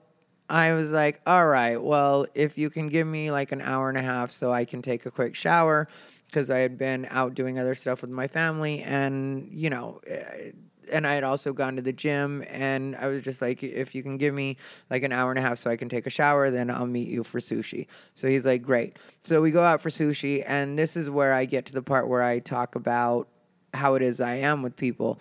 [0.49, 3.97] I was like, "All right, well, if you can give me like an hour and
[3.97, 5.87] a half so I can take a quick shower
[6.33, 10.51] because I had been out doing other stuff with my family and, you know, eh,
[10.91, 14.03] and I had also gone to the gym, and I was just like, if you
[14.03, 14.57] can give me
[14.89, 17.07] like an hour and a half so I can take a shower, then I'll meet
[17.07, 17.87] you for sushi.
[18.15, 18.97] So he's like, great.
[19.23, 22.07] So we go out for sushi, and this is where I get to the part
[22.07, 23.27] where I talk about
[23.73, 25.19] how it is I am with people.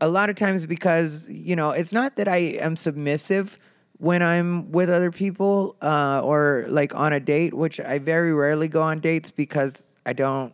[0.00, 3.58] A lot of times, because, you know, it's not that I am submissive
[3.98, 8.66] when I'm with other people uh, or like on a date, which I very rarely
[8.66, 10.52] go on dates because I don't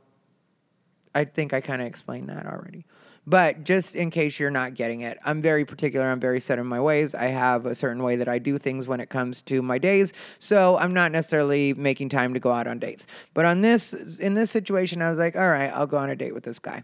[1.14, 2.84] I think I kind of explained that already.
[3.30, 6.10] But just in case you're not getting it, I'm very particular.
[6.10, 7.14] I'm very set in my ways.
[7.14, 10.12] I have a certain way that I do things when it comes to my days.
[10.40, 13.06] So I'm not necessarily making time to go out on dates.
[13.32, 16.16] But on this, in this situation, I was like, all right, I'll go on a
[16.16, 16.82] date with this guy.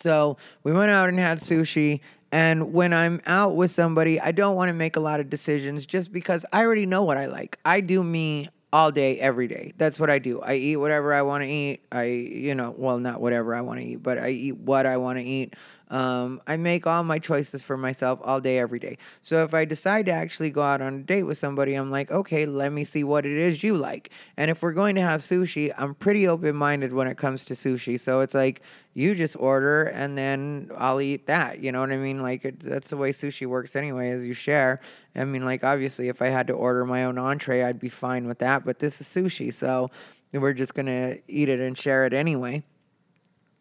[0.00, 2.02] So we went out and had sushi.
[2.30, 5.86] And when I'm out with somebody, I don't want to make a lot of decisions
[5.86, 7.58] just because I already know what I like.
[7.64, 9.72] I do me all day, every day.
[9.76, 10.40] That's what I do.
[10.40, 11.82] I eat whatever I want to eat.
[11.92, 14.96] I, you know, well, not whatever I want to eat, but I eat what I
[14.96, 15.54] want to eat.
[15.88, 18.98] Um, I make all my choices for myself all day, every day.
[19.22, 22.10] So if I decide to actually go out on a date with somebody, I'm like,
[22.10, 24.10] okay, let me see what it is you like.
[24.36, 27.54] And if we're going to have sushi, I'm pretty open minded when it comes to
[27.54, 28.00] sushi.
[28.00, 28.62] So it's like,
[28.94, 31.60] you just order and then I'll eat that.
[31.60, 32.22] You know what I mean?
[32.22, 34.80] Like, it, that's the way sushi works anyway, is you share.
[35.14, 38.26] I mean, like, obviously, if I had to order my own entree, I'd be fine
[38.26, 38.64] with that.
[38.64, 39.52] But this is sushi.
[39.52, 39.90] So
[40.32, 42.64] we're just going to eat it and share it anyway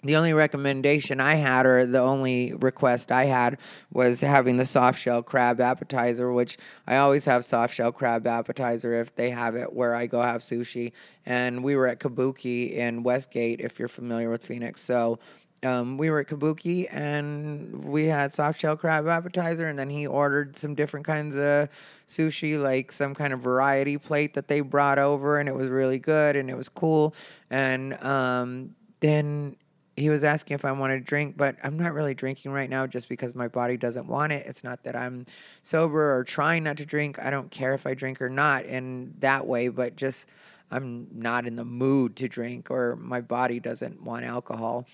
[0.06, 3.58] the only recommendation I had, or the only request I had,
[3.92, 8.94] was having the soft shell crab appetizer, which I always have soft shell crab appetizer
[8.94, 10.92] if they have it where I go have sushi.
[11.26, 14.82] And we were at Kabuki in Westgate, if you're familiar with Phoenix.
[14.82, 15.18] So
[15.64, 20.06] um, we were at Kabuki and we had soft shell crab appetizer, and then he
[20.06, 21.70] ordered some different kinds of
[22.08, 25.98] sushi, like some kind of variety plate that they brought over, and it was really
[25.98, 27.16] good and it was cool.
[27.50, 29.56] And um, then
[29.98, 32.86] he was asking if I wanted to drink, but I'm not really drinking right now
[32.86, 34.46] just because my body doesn't want it.
[34.46, 35.26] It's not that I'm
[35.62, 37.18] sober or trying not to drink.
[37.20, 40.28] I don't care if I drink or not in that way, but just
[40.70, 44.86] I'm not in the mood to drink or my body doesn't want alcohol.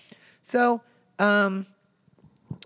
[0.42, 0.82] So,
[1.18, 1.66] um,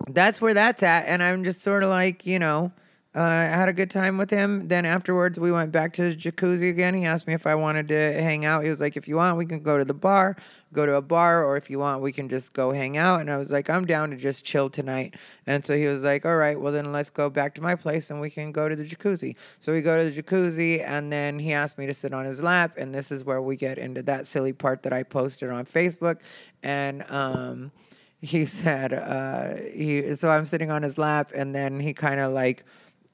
[0.08, 1.06] that's where that's at.
[1.06, 2.72] And I'm just sort of like, you know,
[3.16, 4.68] uh, I had a good time with him.
[4.68, 6.92] Then afterwards, we went back to his jacuzzi again.
[6.92, 8.62] He asked me if I wanted to hang out.
[8.62, 10.36] He was like, if you want, we can go to the bar,
[10.74, 13.22] go to a bar, or if you want, we can just go hang out.
[13.22, 15.14] And I was like, I'm down to just chill tonight.
[15.46, 18.10] And so he was like, all right, well, then let's go back to my place
[18.10, 19.34] and we can go to the jacuzzi.
[19.60, 22.42] So we go to the jacuzzi, and then he asked me to sit on his
[22.42, 22.76] lap.
[22.76, 26.18] And this is where we get into that silly part that I posted on Facebook.
[26.62, 27.72] And, um,
[28.20, 32.32] he said, uh, he, so I'm sitting on his lap, and then he kind of
[32.32, 32.64] like,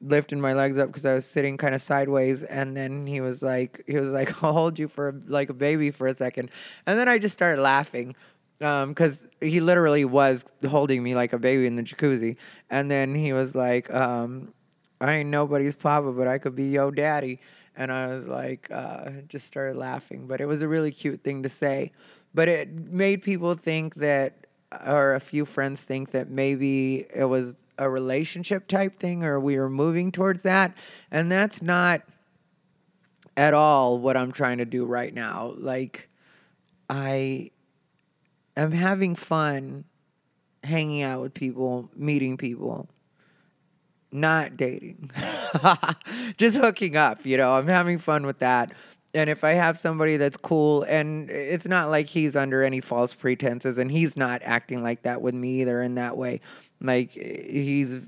[0.03, 3.43] lifting my legs up because I was sitting kind of sideways, and then he was
[3.43, 6.51] like, he was like, "I'll hold you for like a baby for a second.
[6.87, 8.15] and then I just started laughing
[8.59, 12.37] because um, he literally was holding me like a baby in the jacuzzi,
[12.71, 14.53] and then he was like, um,
[15.01, 17.41] "I ain't nobody's papa, but I could be yo daddy,"
[17.77, 21.43] and I was like, uh, just started laughing, but it was a really cute thing
[21.45, 21.93] to say,
[22.35, 24.35] but it made people think that.
[24.87, 29.57] Or a few friends think that maybe it was a relationship type thing or we
[29.57, 30.77] are moving towards that.
[31.11, 32.03] And that's not
[33.37, 35.55] at all what I'm trying to do right now.
[35.57, 36.09] Like,
[36.89, 37.51] I
[38.57, 39.85] am having fun
[40.63, 42.89] hanging out with people, meeting people,
[44.13, 45.11] not dating,
[46.37, 48.73] just hooking up, you know, I'm having fun with that.
[49.15, 53.13] And if I have somebody that's cool, and it's not like he's under any false
[53.13, 56.41] pretenses, and he's not acting like that with me either in that way.
[56.83, 57.99] Like he's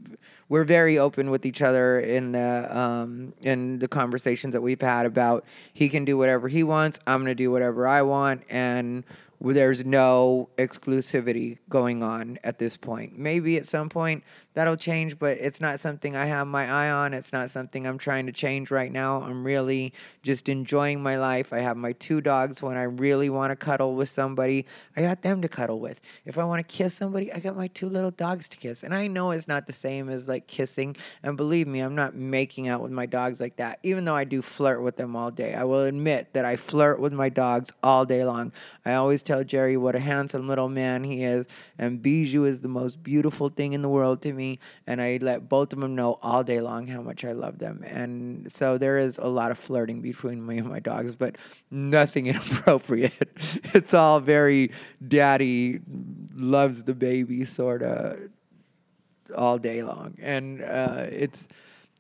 [0.49, 5.07] we're very open with each other in the um, in the conversations that we've had
[5.07, 6.99] about he can do whatever he wants.
[7.07, 9.05] I'm gonna do whatever I want, and
[9.41, 13.19] there's no exclusivity going on at this point.
[13.19, 17.12] Maybe at some point that'll change, but it's not something I have my eye on.
[17.12, 19.21] It's not something I'm trying to change right now.
[19.21, 21.53] I'm really just enjoying my life.
[21.53, 24.64] I have my two dogs when I really want to cuddle with somebody.
[24.97, 26.01] I got them to cuddle with.
[26.25, 28.85] If I want to kiss somebody, I got my two little dogs to kiss.
[28.85, 30.97] And I know it's not the same as like kissing.
[31.23, 34.25] And believe me, I'm not making out with my dogs like that, even though I
[34.25, 35.55] do flirt with them all day.
[35.55, 38.53] I will admit that I flirt with my dogs all day long.
[38.87, 41.47] I always tell Jerry what a handsome little man he is.
[41.77, 45.18] And Bijou is the most beautiful thing in the world to me me, and I
[45.20, 47.83] let both of them know all day long how much I love them.
[47.87, 51.37] And so there is a lot of flirting between me and my dogs, but
[51.70, 53.30] nothing inappropriate.
[53.74, 54.70] it's all very
[55.07, 55.80] daddy
[56.35, 58.18] loves the baby sort of
[59.37, 61.48] all day long, and uh, it's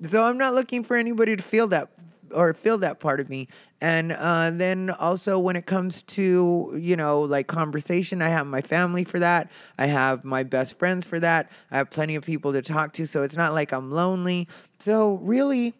[0.02, 1.88] so I'm not looking for anybody to feel that
[2.34, 3.48] or feel that part of me.
[3.84, 8.62] And uh, then also when it comes to you know like conversation, I have my
[8.62, 9.50] family for that.
[9.76, 11.50] I have my best friends for that.
[11.70, 14.48] I have plenty of people to talk to, so it's not like I'm lonely.
[14.78, 15.74] So really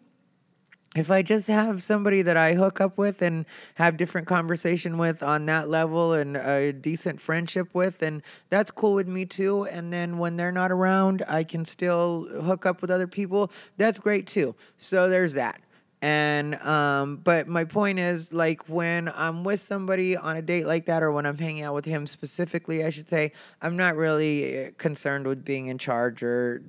[0.95, 5.23] if I just have somebody that I hook up with and have different conversation with
[5.23, 9.65] on that level and a decent friendship with, and that's cool with me too.
[9.65, 13.51] And then when they're not around, I can still hook up with other people.
[13.77, 14.53] That's great too.
[14.77, 15.59] So there's that.
[16.05, 20.85] And um, but my point is like when I'm with somebody on a date like
[20.85, 24.71] that, or when I'm hanging out with him specifically, I should say, I'm not really
[24.77, 26.61] concerned with being in charge or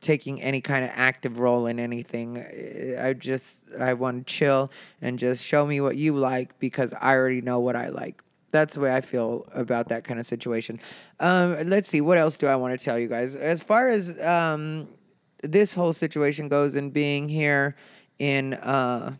[0.00, 2.96] taking any kind of active role in anything.
[2.98, 4.70] I just I want to chill
[5.02, 8.22] and just show me what you like because I already know what I like.
[8.50, 10.80] That's the way I feel about that kind of situation.
[11.20, 13.34] Um, let's see, what else do I want to tell you guys?
[13.34, 14.88] As far as um,
[15.42, 17.76] this whole situation goes, and being here
[18.18, 19.16] in uh,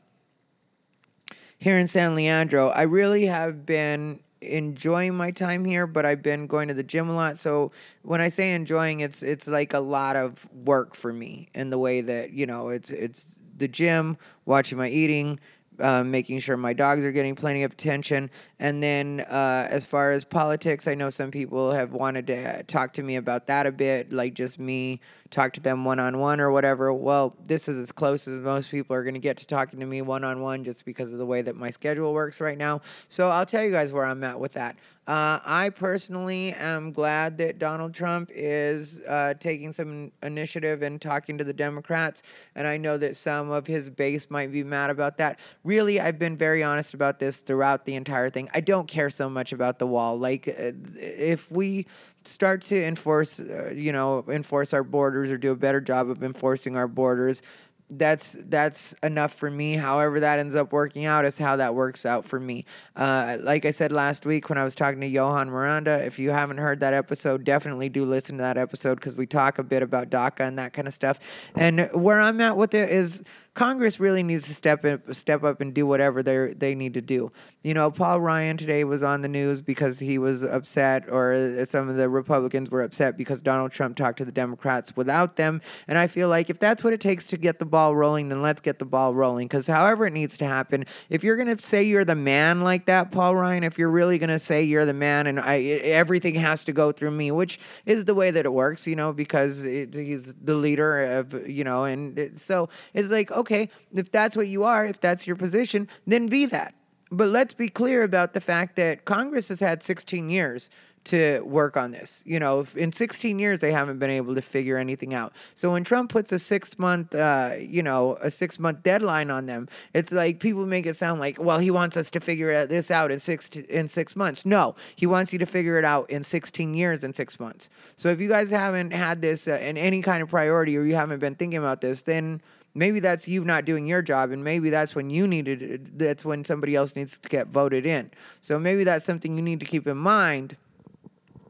[1.59, 6.47] here in San Leandro, I really have been enjoying my time here, but I've been
[6.47, 7.39] going to the gym a lot.
[7.39, 11.71] So when I say enjoying, it's it's like a lot of work for me in
[11.71, 15.41] the way that you know it's it's the gym, watching my eating,
[15.81, 18.31] um, making sure my dogs are getting plenty of attention.
[18.61, 22.95] And then, uh, as far as politics, I know some people have wanted to talk
[22.95, 26.41] to me about that a bit, like just me talk to them one on one
[26.41, 26.93] or whatever.
[26.93, 29.87] Well, this is as close as most people are going to get to talking to
[29.87, 32.81] me one on one just because of the way that my schedule works right now.
[33.09, 34.77] So I'll tell you guys where I'm at with that.
[35.07, 41.39] Uh, I personally am glad that Donald Trump is uh, taking some initiative and talking
[41.39, 42.23] to the Democrats,
[42.55, 45.41] and I know that some of his base might be mad about that.
[45.65, 48.48] Really, I've been very honest about this throughout the entire thing.
[48.55, 50.19] I don't care so much about the wall.
[50.19, 51.87] Like, uh, if we
[52.25, 56.23] start to enforce, uh, you know, enforce our borders or do a better job of
[56.23, 57.43] enforcing our borders,
[57.91, 59.75] that's that's enough for me.
[59.75, 62.65] However, that ends up working out is how that works out for me.
[62.95, 66.31] Uh, like I said last week when I was talking to Johan Miranda, if you
[66.31, 69.83] haven't heard that episode, definitely do listen to that episode because we talk a bit
[69.83, 71.19] about DACA and that kind of stuff.
[71.55, 73.23] And where I'm at with it is
[73.59, 77.01] Congress really needs to step in, step up and do whatever they they need to
[77.01, 77.33] do.
[77.65, 81.65] You know, Paul Ryan today was on the news because he was upset, or uh,
[81.65, 85.61] some of the Republicans were upset because Donald Trump talked to the Democrats without them.
[85.89, 88.43] And I feel like if that's what it takes to get the ball rolling, then
[88.43, 89.49] let's get the ball rolling.
[89.49, 93.11] Because however it needs to happen, if you're gonna say you're the man like that,
[93.11, 96.73] Paul Ryan, if you're really gonna say you're the man and I, everything has to
[96.73, 100.33] go through me, which is the way that it works, you know, because it, he's
[100.35, 104.49] the leader of, you know, and it, so it's like okay okay, if that's what
[104.49, 106.75] you are, if that's your position, then be that.
[107.11, 110.69] But let's be clear about the fact that Congress has had 16 years
[111.05, 112.23] to work on this.
[112.27, 115.33] You know, in 16 years they haven't been able to figure anything out.
[115.55, 119.47] So when Trump puts a six month, uh, you know, a six month deadline on
[119.47, 122.91] them, it's like people make it sound like, well, he wants us to figure this
[122.91, 124.45] out in six in six months.
[124.45, 127.71] No, he wants you to figure it out in 16 years in six months.
[127.97, 130.95] So if you guys haven't had this uh, in any kind of priority or you
[130.95, 132.43] haven't been thinking about this, then
[132.79, 136.45] maybe that's you not doing your job and maybe that's when you needed that's when
[136.45, 138.11] somebody else needs to get voted in.
[138.41, 140.57] So maybe that's something you need to keep in mind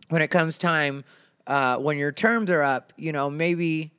[0.08, 1.04] when it comes time
[1.46, 3.92] uh, when your terms are up you know maybe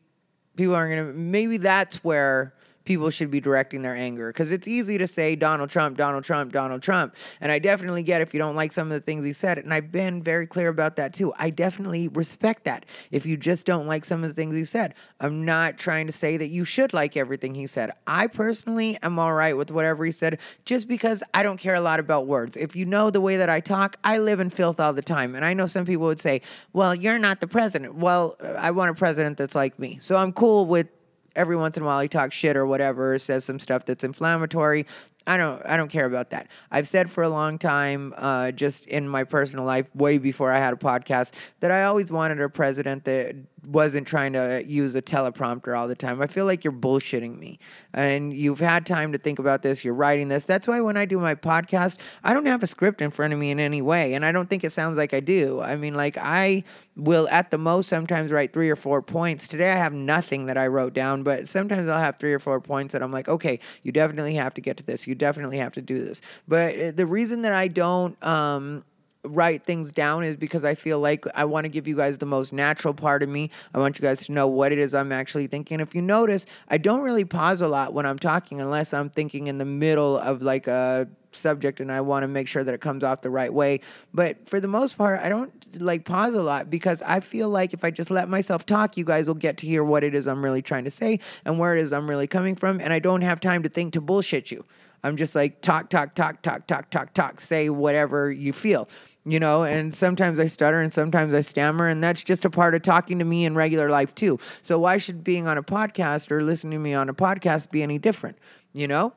[0.56, 2.54] people aren't gonna maybe that's where
[2.90, 6.52] people should be directing their anger because it's easy to say Donald Trump, Donald Trump,
[6.52, 7.16] Donald Trump.
[7.40, 9.60] And I definitely get if you don't like some of the things he said.
[9.60, 11.32] And I've been very clear about that too.
[11.38, 12.88] I definitely respect that.
[13.12, 16.12] If you just don't like some of the things he said, I'm not trying to
[16.12, 17.92] say that you should like everything he said.
[18.08, 21.82] I personally am all right with whatever he said just because I don't care a
[21.82, 22.58] lot about words.
[22.58, 25.36] If you know the way that I talk, I live in filth all the time.
[25.36, 26.42] And I know some people would say,
[26.74, 27.94] well, you're not the president.
[27.94, 30.00] Well, I want a president that's like me.
[30.02, 30.88] So I'm cool with
[31.36, 34.86] every once in a while he talks shit or whatever, says some stuff that's inflammatory.
[35.28, 36.48] I don't I don't care about that.
[36.72, 40.60] I've said for a long time, uh, just in my personal life, way before I
[40.60, 43.36] had a podcast, that I always wanted a president that
[43.68, 46.22] wasn't trying to use a teleprompter all the time.
[46.22, 47.60] I feel like you're bullshitting me.
[47.94, 50.46] And you've had time to think about this, you're writing this.
[50.46, 53.40] That's why when I do my podcast, I don't have a script in front of
[53.40, 54.14] me in any way.
[54.14, 55.62] And I don't think it sounds like I do.
[55.62, 56.64] I mean, like, I
[56.96, 59.48] will at the most sometimes write three or four points.
[59.48, 62.60] Today I have nothing that I wrote down, but sometimes I'll have three or four
[62.60, 65.08] points that I'm like, okay, you definitely have to get to this.
[65.08, 66.22] You definitely have to do this.
[66.48, 68.84] But uh, the reason that I don't, um,
[69.24, 72.26] write things down is because I feel like I want to give you guys the
[72.26, 73.52] most natural part of me.
[73.74, 75.80] I want you guys to know what it is I'm actually thinking.
[75.80, 79.48] If you notice, I don't really pause a lot when I'm talking unless I'm thinking
[79.48, 82.82] in the middle of like a subject and I want to make sure that it
[82.82, 83.82] comes off the right way.
[84.14, 85.52] But for the most part, I don't
[85.82, 89.06] like pause a lot because I feel like if I just let myself talk, you
[89.06, 91.76] guys will get to hear what it is I'm really trying to say and where
[91.76, 92.80] it is I'm really coming from.
[92.80, 94.66] And I don't have time to think to bullshit you.
[95.04, 98.88] I'm just like talk, talk, talk, talk, talk, talk, talk, say whatever you feel
[99.26, 102.74] you know, and sometimes I stutter and sometimes I stammer, and that's just a part
[102.74, 104.40] of talking to me in regular life too.
[104.62, 107.84] So why should being on a podcast or listening to me on a podcast be
[107.84, 108.38] any different,
[108.74, 109.14] you know?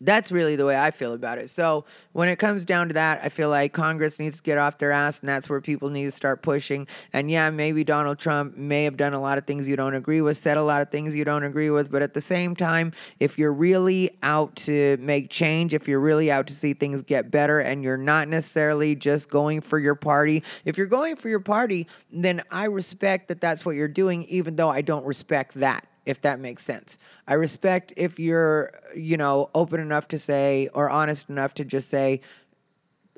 [0.00, 1.48] That's really the way I feel about it.
[1.48, 4.76] So when it comes down to that, I feel like Congress needs to get off
[4.76, 6.86] their ass, and that's where people need to start pushing.
[7.14, 10.20] And yeah, maybe Donald Trump may have done a lot of things you don't agree
[10.20, 12.92] with, said a lot of things you don't agree with, but at the same time,
[13.20, 17.30] if you're really out to make change, if you're really out to see things get
[17.30, 21.40] better, and you're not necessarily just going for your party, if you're going for your
[21.40, 25.86] party, then I respect that that's what you're doing, even though I don't respect that
[26.06, 26.98] if that makes sense.
[27.26, 31.90] I respect if you're, you know, open enough to say or honest enough to just
[31.90, 32.22] say,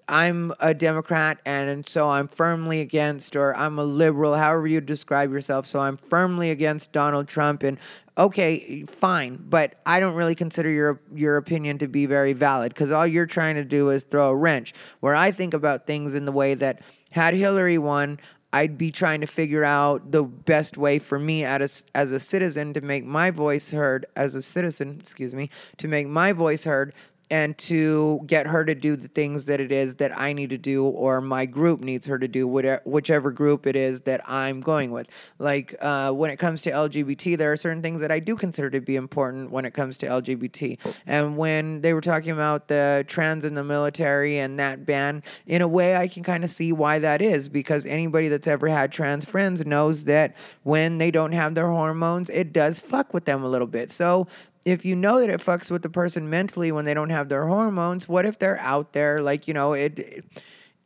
[0.09, 5.31] I'm a Democrat and so I'm firmly against, or I'm a liberal, however you describe
[5.31, 5.67] yourself.
[5.67, 7.63] So I'm firmly against Donald Trump.
[7.63, 7.79] And
[8.17, 12.91] okay, fine, but I don't really consider your your opinion to be very valid because
[12.91, 14.73] all you're trying to do is throw a wrench.
[15.01, 16.81] Where I think about things in the way that
[17.11, 18.19] had Hillary won,
[18.53, 22.21] I'd be trying to figure out the best way for me as a, as a
[22.21, 26.65] citizen to make my voice heard, as a citizen, excuse me, to make my voice
[26.65, 26.95] heard
[27.31, 30.59] and to get her to do the things that it is that I need to
[30.59, 34.61] do or my group needs her to do, whatever, whichever group it is that I'm
[34.61, 35.09] going with.
[35.39, 38.71] Like uh, when it comes to LGBT, there are certain things that I do consider
[38.71, 40.79] to be important when it comes to LGBT.
[41.07, 45.61] And when they were talking about the trans in the military and that ban, in
[45.61, 48.91] a way, I can kind of see why that is because anybody that's ever had
[48.91, 53.43] trans friends knows that when they don't have their hormones, it does fuck with them
[53.43, 53.93] a little bit.
[53.93, 54.27] So
[54.65, 57.47] if you know that it fucks with the person mentally when they don't have their
[57.47, 60.25] hormones, what if they're out there like, you know, it, it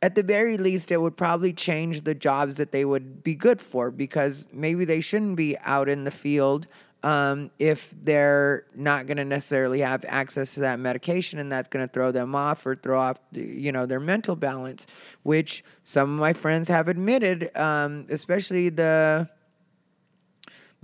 [0.01, 3.61] at the very least, it would probably change the jobs that they would be good
[3.61, 6.67] for because maybe they shouldn't be out in the field
[7.03, 11.85] um, if they're not going to necessarily have access to that medication and that's going
[11.85, 14.87] to throw them off or throw off, you know, their mental balance,
[15.23, 19.29] which some of my friends have admitted, um, especially the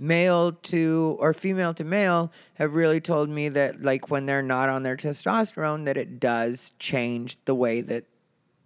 [0.00, 4.68] male to or female to male have really told me that like when they're not
[4.68, 8.04] on their testosterone that it does change the way that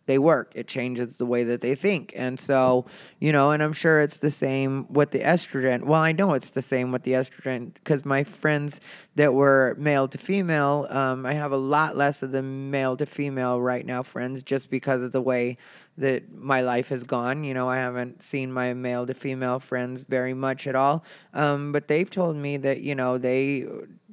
[0.07, 0.53] they work.
[0.55, 2.13] It changes the way that they think.
[2.15, 2.87] And so
[3.21, 5.85] you know and i'm sure it's the same with the estrogen.
[5.85, 8.81] Well i know it's the same with the estrogen because my friends
[9.15, 13.07] that were male to female um, i have a lot less of the male to
[13.07, 15.57] female right now friends just because of the way
[15.99, 17.45] that my life has gone.
[17.45, 21.05] You know, I haven't seen my male to female friends very much at all.
[21.33, 23.67] Um, but they've told me that, you know, they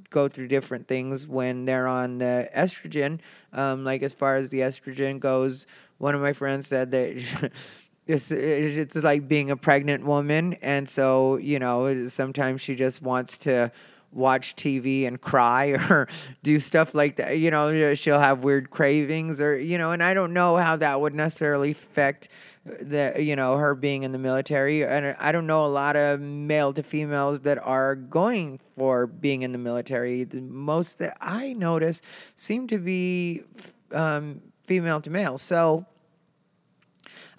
[0.10, 3.20] go through different things when they're on the estrogen.
[3.54, 5.66] Um, like, as far as the estrogen goes,
[5.98, 7.52] one of my friends said that.
[8.08, 10.56] It's, it's like being a pregnant woman.
[10.62, 13.72] And so, you know, sometimes she just wants to
[14.12, 16.08] watch TV and cry or
[16.44, 17.38] do stuff like that.
[17.38, 21.02] You know, she'll have weird cravings or, you know, and I don't know how that
[21.02, 22.30] would necessarily affect
[22.64, 24.86] the, you know, her being in the military.
[24.86, 29.42] And I don't know a lot of male to females that are going for being
[29.42, 30.24] in the military.
[30.24, 32.02] The most that I notice
[32.36, 33.44] seem to be
[33.92, 35.38] um, female to male.
[35.38, 35.86] So,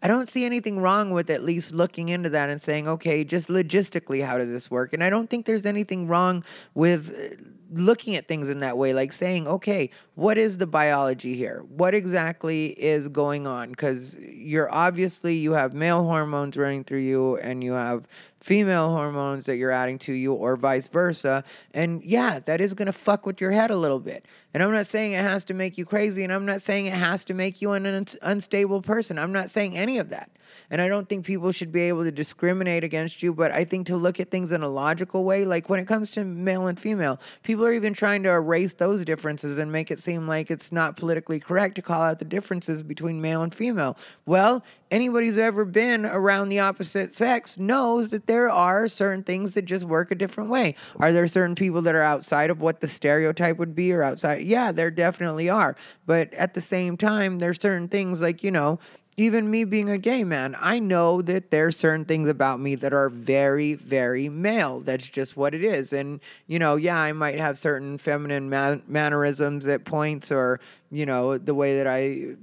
[0.02, 3.48] I don't see anything wrong with at least looking into that and saying, okay, just
[3.48, 4.92] logistically, how does this work?
[4.92, 6.44] And I don't think there's anything wrong
[6.74, 11.36] with uh, looking at things in that way, like saying, okay, what is the biology
[11.36, 11.64] here?
[11.68, 13.70] What exactly is going on?
[13.70, 18.06] Because you're obviously, you have male hormones running through you and you have
[18.40, 21.44] female hormones that you're adding to you, or vice versa.
[21.72, 24.26] And yeah, that is going to fuck with your head a little bit.
[24.52, 26.94] And I'm not saying it has to make you crazy, and I'm not saying it
[26.94, 29.18] has to make you an unstable person.
[29.18, 30.30] I'm not saying any of that.
[30.70, 33.86] And I don't think people should be able to discriminate against you, but I think
[33.88, 36.78] to look at things in a logical way, like when it comes to male and
[36.78, 40.72] female, people are even trying to erase those differences and make it seem like it's
[40.72, 43.96] not politically correct to call out the differences between male and female.
[44.26, 49.54] Well, anybody who's ever been around the opposite sex knows that there are certain things
[49.54, 50.76] that just work a different way.
[51.00, 54.42] Are there certain people that are outside of what the stereotype would be or outside?
[54.42, 55.76] Yeah, there definitely are.
[56.06, 58.78] But at the same time, there's certain things like, you know,
[59.16, 62.74] even me being a gay man, I know that there are certain things about me
[62.76, 64.80] that are very, very male.
[64.80, 65.92] That's just what it is.
[65.92, 70.60] And, you know, yeah, I might have certain feminine man- mannerisms at points or,
[70.90, 72.36] you know, the way that I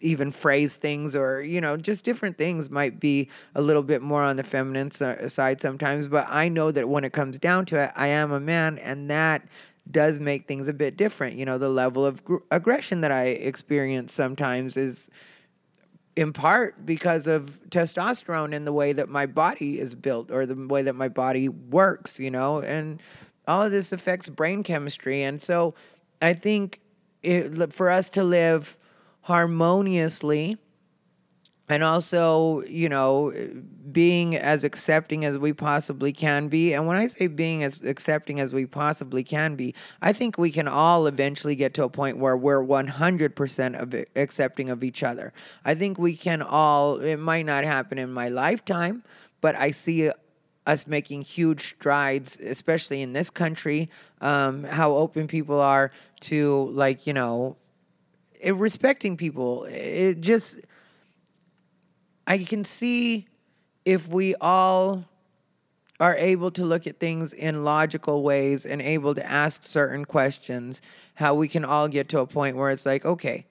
[0.00, 4.20] even phrase things or you know just different things might be a little bit more
[4.20, 7.88] on the feminine side sometimes but i know that when it comes down to it
[7.94, 9.44] i am a man and that
[9.90, 11.36] does make things a bit different.
[11.36, 15.08] You know, the level of gr- aggression that I experience sometimes is
[16.14, 20.54] in part because of testosterone and the way that my body is built or the
[20.54, 23.00] way that my body works, you know, and
[23.48, 25.22] all of this affects brain chemistry.
[25.22, 25.74] And so
[26.20, 26.80] I think
[27.22, 28.78] it, for us to live
[29.22, 30.58] harmoniously
[31.68, 33.32] and also, you know,
[33.92, 36.72] being as accepting as we possibly can be.
[36.74, 40.50] And when I say being as accepting as we possibly can be, I think we
[40.50, 45.32] can all eventually get to a point where we're 100% of accepting of each other.
[45.64, 49.04] I think we can all, it might not happen in my lifetime,
[49.40, 50.10] but I see
[50.66, 53.90] us making huge strides, especially in this country,
[54.20, 55.90] um, how open people are
[56.20, 57.56] to, like, you know,
[58.50, 59.64] respecting people.
[59.64, 60.58] It just
[62.26, 63.26] I can see
[63.84, 65.04] if we all
[66.00, 70.82] are able to look at things in logical ways and able to ask certain questions,
[71.14, 73.46] how we can all get to a point where it's like, okay,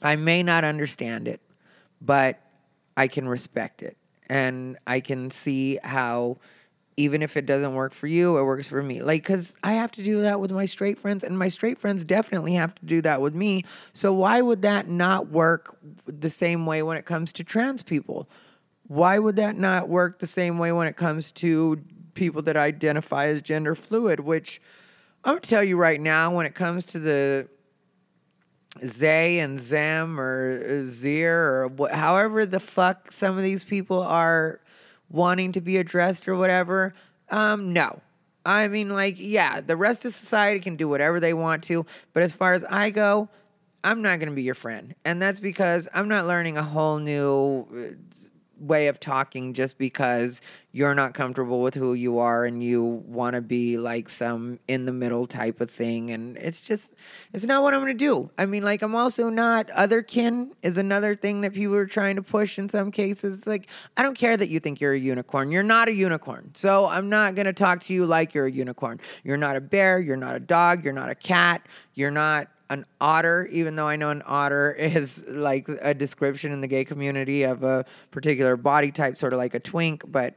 [0.00, 1.40] I may not understand it,
[2.00, 2.40] but
[2.96, 3.96] I can respect it.
[4.28, 6.38] And I can see how
[6.96, 9.02] even if it doesn't work for you, it works for me.
[9.02, 12.04] Like, because I have to do that with my straight friends, and my straight friends
[12.04, 13.64] definitely have to do that with me.
[13.92, 15.76] So, why would that not work
[16.06, 18.28] the same way when it comes to trans people?
[18.86, 21.82] Why would that not work the same way when it comes to
[22.14, 24.20] people that identify as gender fluid?
[24.20, 24.60] Which
[25.24, 27.48] I'm gonna tell you right now, when it comes to the
[28.86, 34.60] Zay and Zem or Zir or wh- however the fuck some of these people are
[35.14, 36.92] wanting to be addressed or whatever.
[37.30, 38.00] Um, no.
[38.44, 42.22] I mean, like, yeah, the rest of society can do whatever they want to, but
[42.22, 43.30] as far as I go,
[43.82, 44.94] I'm not going to be your friend.
[45.04, 47.94] And that's because I'm not learning a whole new uh,
[48.58, 50.40] way of talking just because
[50.72, 54.86] you're not comfortable with who you are and you want to be like some in
[54.86, 56.92] the middle type of thing and it's just
[57.32, 58.30] it's not what I'm going to do.
[58.36, 62.22] I mean like I'm also not otherkin is another thing that people are trying to
[62.22, 63.34] push in some cases.
[63.34, 65.50] It's like I don't care that you think you're a unicorn.
[65.52, 66.50] You're not a unicorn.
[66.54, 69.00] So I'm not going to talk to you like you're a unicorn.
[69.22, 72.86] You're not a bear, you're not a dog, you're not a cat, you're not an
[73.00, 77.42] otter, even though I know an otter is like a description in the gay community
[77.42, 80.34] of a particular body type, sort of like a twink, but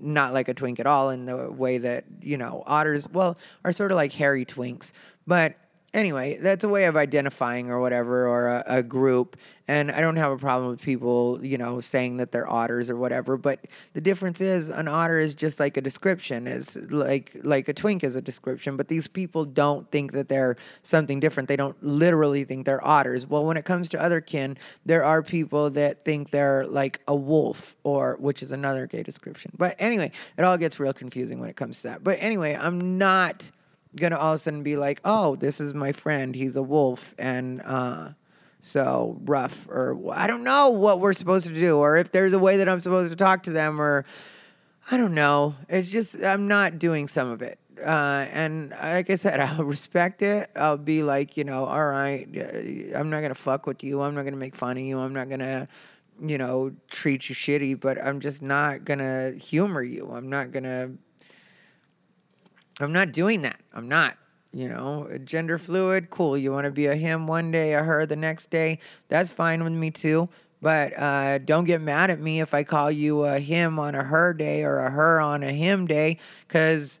[0.00, 3.72] not like a twink at all in the way that, you know, otters, well, are
[3.72, 4.92] sort of like hairy twinks.
[5.26, 5.56] But
[5.94, 9.36] anyway, that's a way of identifying or whatever, or a, a, group.
[9.66, 12.96] And I don't have a problem with people, you know, saying that they're otters or
[12.96, 13.38] whatever.
[13.38, 16.46] But the difference is, an otter is just like a description.
[16.46, 18.76] It's like like a twink is a description.
[18.76, 21.48] But these people don't think that they're something different.
[21.48, 23.26] They don't literally think they're otters.
[23.26, 27.76] Well, when it comes to otherkin, there are people that think they're like a wolf,
[27.84, 29.52] or which is another gay description.
[29.56, 32.04] But anyway, it all gets real confusing when it comes to that.
[32.04, 33.50] But anyway, I'm not
[33.96, 36.34] gonna all of a sudden be like, oh, this is my friend.
[36.34, 38.10] He's a wolf, and uh,
[38.60, 42.38] so rough, or I don't know what we're supposed to do, or if there's a
[42.38, 44.04] way that I'm supposed to talk to them, or
[44.90, 45.54] I don't know.
[45.68, 47.58] It's just I'm not doing some of it.
[47.84, 50.50] Uh, and like I said, I'll respect it.
[50.56, 52.26] I'll be like, you know, all right,
[52.94, 54.02] I'm not gonna fuck with you.
[54.02, 54.98] I'm not gonna make fun of you.
[54.98, 55.68] I'm not gonna,
[56.22, 57.80] you know, treat you shitty.
[57.80, 60.10] But I'm just not gonna humor you.
[60.12, 60.92] I'm not gonna
[62.80, 63.60] I'm not doing that.
[63.72, 64.16] I'm not.
[64.52, 66.38] You know, gender fluid, cool.
[66.38, 68.78] You want to be a him one day, a her the next day.
[69.08, 70.28] That's fine with me too.
[70.62, 74.04] But uh, don't get mad at me if I call you a him on a
[74.04, 77.00] her day or a her on a him day, because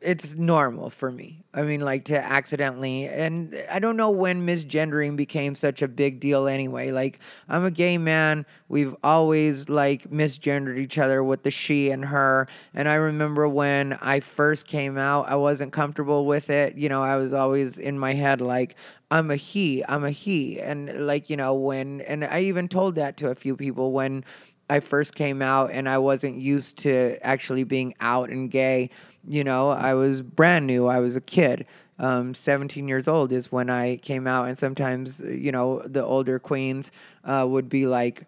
[0.00, 1.39] it's normal for me.
[1.52, 6.20] I mean, like to accidentally, and I don't know when misgendering became such a big
[6.20, 6.92] deal anyway.
[6.92, 8.46] Like, I'm a gay man.
[8.68, 12.46] We've always like misgendered each other with the she and her.
[12.72, 16.76] And I remember when I first came out, I wasn't comfortable with it.
[16.76, 18.76] You know, I was always in my head like,
[19.10, 20.60] I'm a he, I'm a he.
[20.60, 24.24] And like, you know, when, and I even told that to a few people when
[24.70, 28.90] I first came out and I wasn't used to actually being out and gay
[29.28, 30.86] you know, I was brand new.
[30.86, 31.66] I was a kid.
[31.98, 36.38] Um, 17 years old is when I came out, and sometimes, you know, the older
[36.38, 36.90] queens
[37.24, 38.26] uh, would be like,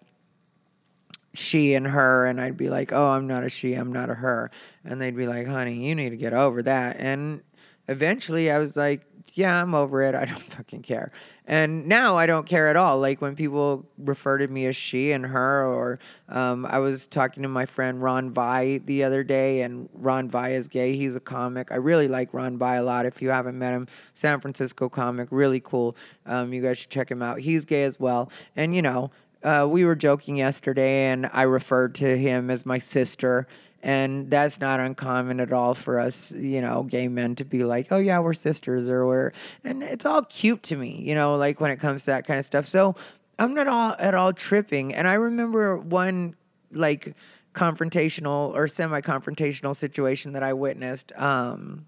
[1.35, 4.15] she and her, and I'd be like, oh, I'm not a she, I'm not a
[4.15, 4.51] her.
[4.85, 6.97] And they'd be like, honey, you need to get over that.
[6.99, 7.43] And
[7.89, 10.15] eventually I was like, yeah, I'm over it.
[10.15, 11.13] I don't fucking care.
[11.47, 12.99] And now I don't care at all.
[13.01, 15.99] Like when people refer to me as she and her, or
[16.29, 20.53] um, I was talking to my friend Ronn Vigh the other day, and Ronn Vigh
[20.53, 20.97] is gay.
[20.97, 21.73] He's a comic.
[21.73, 23.07] I really like Ronn Vigh a lot.
[23.07, 25.97] If you haven't met him, San Francisco comic, really cool.
[26.27, 27.41] Um, you guys should check him out.
[27.41, 28.31] He's gay as well.
[28.55, 29.11] And you know,
[29.43, 33.49] uh, we were joking yesterday, and I referred to him as my sister
[33.83, 37.89] And that's not uncommon at all for us, you know, gay men to be like,
[37.91, 39.33] oh, yeah, we're sisters or we're,
[39.65, 42.39] and it's all cute to me, you know, like when it comes to that kind
[42.39, 42.67] of stuff.
[42.67, 42.95] So
[43.41, 44.95] I'm not all at all tripping.
[44.95, 46.37] And I remember one,
[46.71, 47.17] like,
[47.55, 51.13] confrontational or semi confrontational situation that I witnessed.
[51.17, 51.87] Um,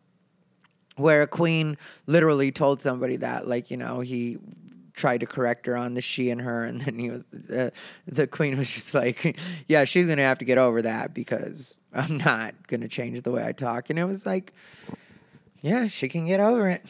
[0.96, 1.76] where a queen
[2.06, 4.38] literally told somebody that, like, you know, he
[4.94, 7.70] tried to correct her on the she and her, and then he was, uh,
[8.06, 9.38] the queen was just like,
[9.68, 13.46] yeah, she's gonna have to get over that because I'm not gonna change the way
[13.46, 14.52] I talk, and it was like,
[15.62, 16.84] yeah, she can get over it,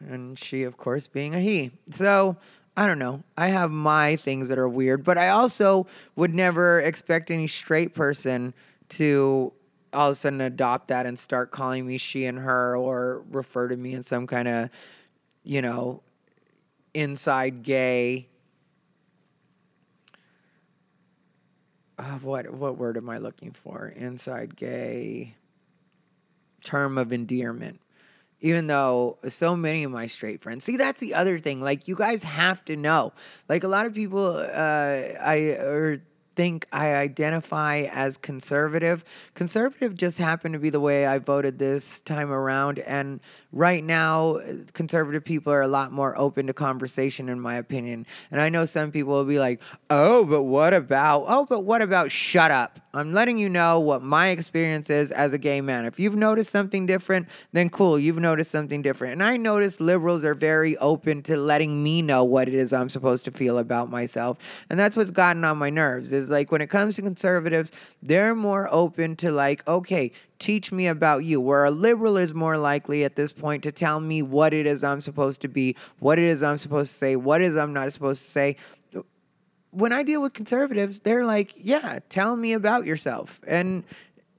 [0.00, 2.36] and she, of course, being a he, so.
[2.78, 3.22] I don't know.
[3.38, 7.94] I have my things that are weird, but I also would never expect any straight
[7.94, 8.52] person
[8.90, 9.54] to
[9.94, 13.68] all of a sudden adopt that and start calling me she and her or refer
[13.68, 14.68] to me in some kind of,
[15.42, 16.02] you know,
[16.92, 18.28] inside gay.
[21.98, 23.88] Uh, what what word am I looking for?
[23.88, 25.34] Inside gay
[26.64, 27.80] term of endearment.
[28.40, 31.62] Even though so many of my straight friends, see, that's the other thing.
[31.62, 33.14] Like, you guys have to know.
[33.48, 34.50] Like, a lot of people, uh,
[35.22, 36.02] I or
[36.36, 39.04] think I identify as conservative.
[39.34, 42.78] Conservative just happened to be the way I voted this time around.
[42.80, 43.20] And
[43.52, 44.38] right now,
[44.74, 48.06] conservative people are a lot more open to conversation, in my opinion.
[48.30, 51.82] And I know some people will be like, oh, but what about, oh, but what
[51.82, 52.78] about shut up?
[52.92, 55.84] I'm letting you know what my experience is as a gay man.
[55.84, 59.12] If you've noticed something different, then cool, you've noticed something different.
[59.12, 62.88] And I notice liberals are very open to letting me know what it is I'm
[62.88, 64.38] supposed to feel about myself.
[64.70, 67.72] And that's what's gotten on my nerves is like when it comes to conservatives,
[68.02, 71.40] they're more open to like, okay, teach me about you.
[71.40, 74.84] Where a liberal is more likely at this point to tell me what it is
[74.84, 77.92] I'm supposed to be, what it is I'm supposed to say, what is I'm not
[77.92, 78.56] supposed to say
[79.76, 83.40] when I deal with conservatives, they're like, yeah, tell me about yourself.
[83.46, 83.84] And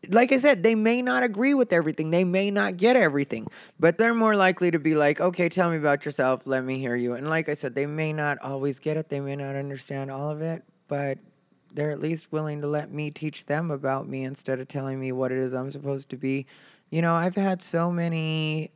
[0.10, 2.10] like I said, they may not agree with everything.
[2.10, 3.48] They may not get everything,
[3.80, 6.48] but they're more likely to be like, okay, tell me about yourself.
[6.48, 7.14] Let me hear you.
[7.14, 9.10] And like I said, they may not always get it.
[9.10, 11.20] They may not understand all of it, but
[11.74, 15.12] they're at least willing to let me teach them about me instead of telling me
[15.12, 16.46] what it is I'm supposed to be.
[16.90, 18.72] You know, I've had so many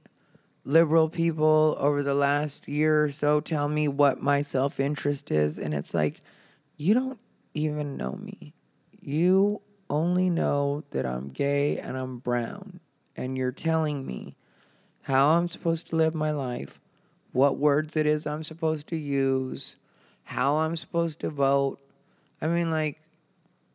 [0.64, 5.58] liberal people over the last year or so tell me what my self interest is.
[5.58, 6.22] And it's like,
[6.78, 7.20] you don't
[7.54, 8.54] even know me.
[9.00, 12.80] You only know that I'm gay and I'm brown.
[13.16, 14.36] And you're telling me
[15.04, 16.80] how I'm supposed to live my life,
[17.32, 19.76] what words it is I'm supposed to use,
[20.24, 21.80] how I'm supposed to vote.
[22.42, 23.02] I mean, like,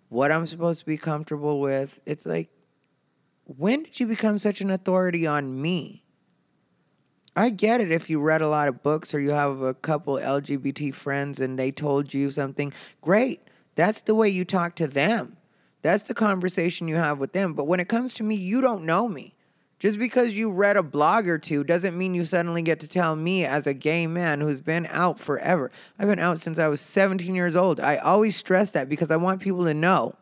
[0.08, 2.00] what I'm supposed to be comfortable with.
[2.06, 2.50] It's like,
[3.44, 6.02] when did you become such an authority on me?
[7.36, 10.14] I get it if you read a lot of books or you have a couple
[10.14, 12.72] LGBT friends and they told you something.
[13.02, 13.40] Great.
[13.74, 15.36] That's the way you talk to them.
[15.82, 17.52] That's the conversation you have with them.
[17.52, 19.35] But when it comes to me, you don't know me.
[19.78, 23.14] Just because you read a blog or two doesn't mean you suddenly get to tell
[23.14, 25.70] me, as a gay man who's been out forever.
[25.98, 27.78] I've been out since I was 17 years old.
[27.78, 30.14] I always stress that because I want people to know.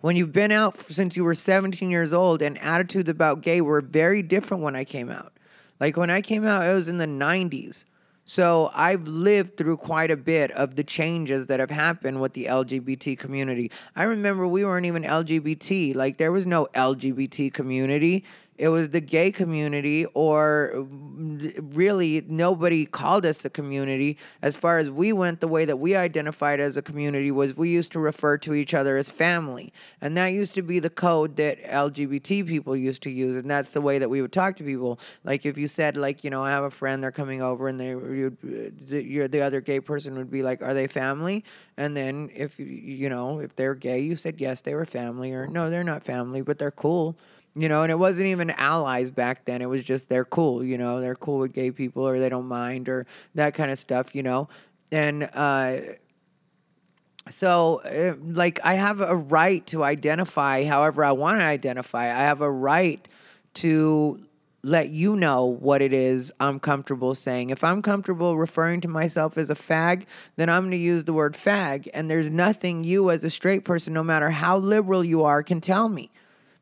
[0.00, 3.80] When you've been out since you were 17 years old and attitudes about gay were
[3.80, 5.32] very different when I came out.
[5.78, 7.84] Like when I came out, it was in the 90s.
[8.24, 12.46] So I've lived through quite a bit of the changes that have happened with the
[12.46, 13.70] LGBT community.
[13.96, 15.94] I remember we weren't even LGBT.
[15.94, 18.24] Like there was no LGBT community.
[18.58, 24.18] It was the gay community, or mm, really nobody called us a community.
[24.42, 27.70] As far as we went, the way that we identified as a community was we
[27.70, 29.72] used to refer to each other as family.
[30.02, 33.36] And that used to be the code that LGBT people used to use.
[33.36, 35.00] And that's the way that we would talk to people.
[35.24, 37.80] Like if you said, like, you know, I have a friend, they're coming over, and
[37.80, 41.42] they, you, the, the other gay person would be like, are they family?
[41.78, 45.46] And then if you know, if they're gay, you said yes, they were family, or
[45.46, 47.16] no, they're not family, but they're cool
[47.54, 49.60] you know, and it wasn't even allies back then.
[49.60, 52.46] It was just they're cool, you know, they're cool with gay people or they don't
[52.46, 54.48] mind or that kind of stuff, you know.
[54.90, 55.78] And uh,
[57.28, 62.06] so, uh, like, I have a right to identify however I want to identify.
[62.06, 63.06] I have a right
[63.54, 64.26] to
[64.64, 67.50] let you know what it is I'm comfortable saying.
[67.50, 70.04] If I'm comfortable referring to myself as a fag,
[70.36, 71.88] then I'm going to use the word fag.
[71.92, 75.60] And there's nothing you, as a straight person, no matter how liberal you are, can
[75.60, 76.10] tell me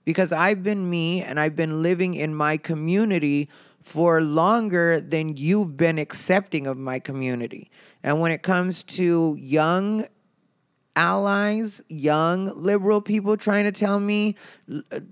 [0.05, 3.49] because I've been me and I've been living in my community
[3.83, 7.71] for longer than you've been accepting of my community.
[8.03, 10.07] And when it comes to young
[10.97, 14.37] allies, young liberal people trying to tell me,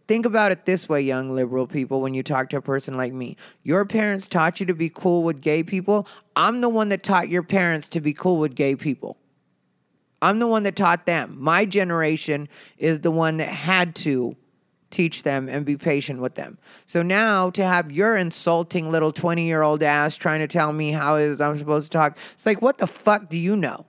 [0.06, 3.12] think about it this way, young liberal people, when you talk to a person like
[3.12, 3.36] me.
[3.62, 6.06] Your parents taught you to be cool with gay people.
[6.36, 9.16] I'm the one that taught your parents to be cool with gay people.
[10.20, 11.36] I'm the one that taught them.
[11.38, 14.36] My generation is the one that had to
[14.90, 16.58] teach them and be patient with them.
[16.86, 20.92] So now to have your insulting little 20 year old ass trying to tell me
[20.92, 23.86] how it is I'm supposed to talk, it's like, what the fuck do you know?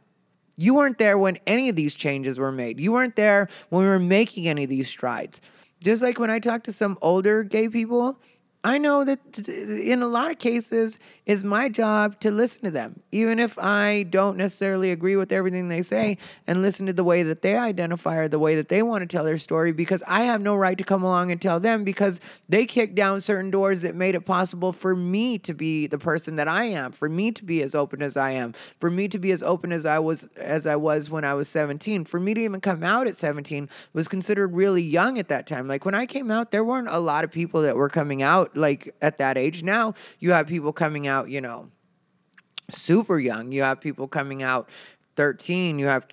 [0.55, 2.79] You weren't there when any of these changes were made.
[2.79, 5.39] You weren't there when we were making any of these strides.
[5.81, 8.19] Just like when I talk to some older gay people,
[8.61, 12.99] I know that in a lot of cases, it's my job to listen to them,
[13.11, 17.23] even if I don't necessarily agree with everything they say, and listen to the way
[17.23, 20.23] that they identify or the way that they want to tell their story, because I
[20.23, 23.81] have no right to come along and tell them because they kicked down certain doors
[23.81, 27.31] that made it possible for me to be the person that I am, for me
[27.31, 29.99] to be as open as I am, for me to be as open as I
[29.99, 32.03] was as I was when I was 17.
[32.03, 35.65] For me to even come out at 17 was considered really young at that time.
[35.65, 38.48] Like when I came out, there weren't a lot of people that were coming out
[38.55, 39.63] like at that age.
[39.63, 41.69] Now you have people coming out, you know,
[42.69, 43.51] super young.
[43.51, 44.69] You have people coming out
[45.15, 46.07] 13, you have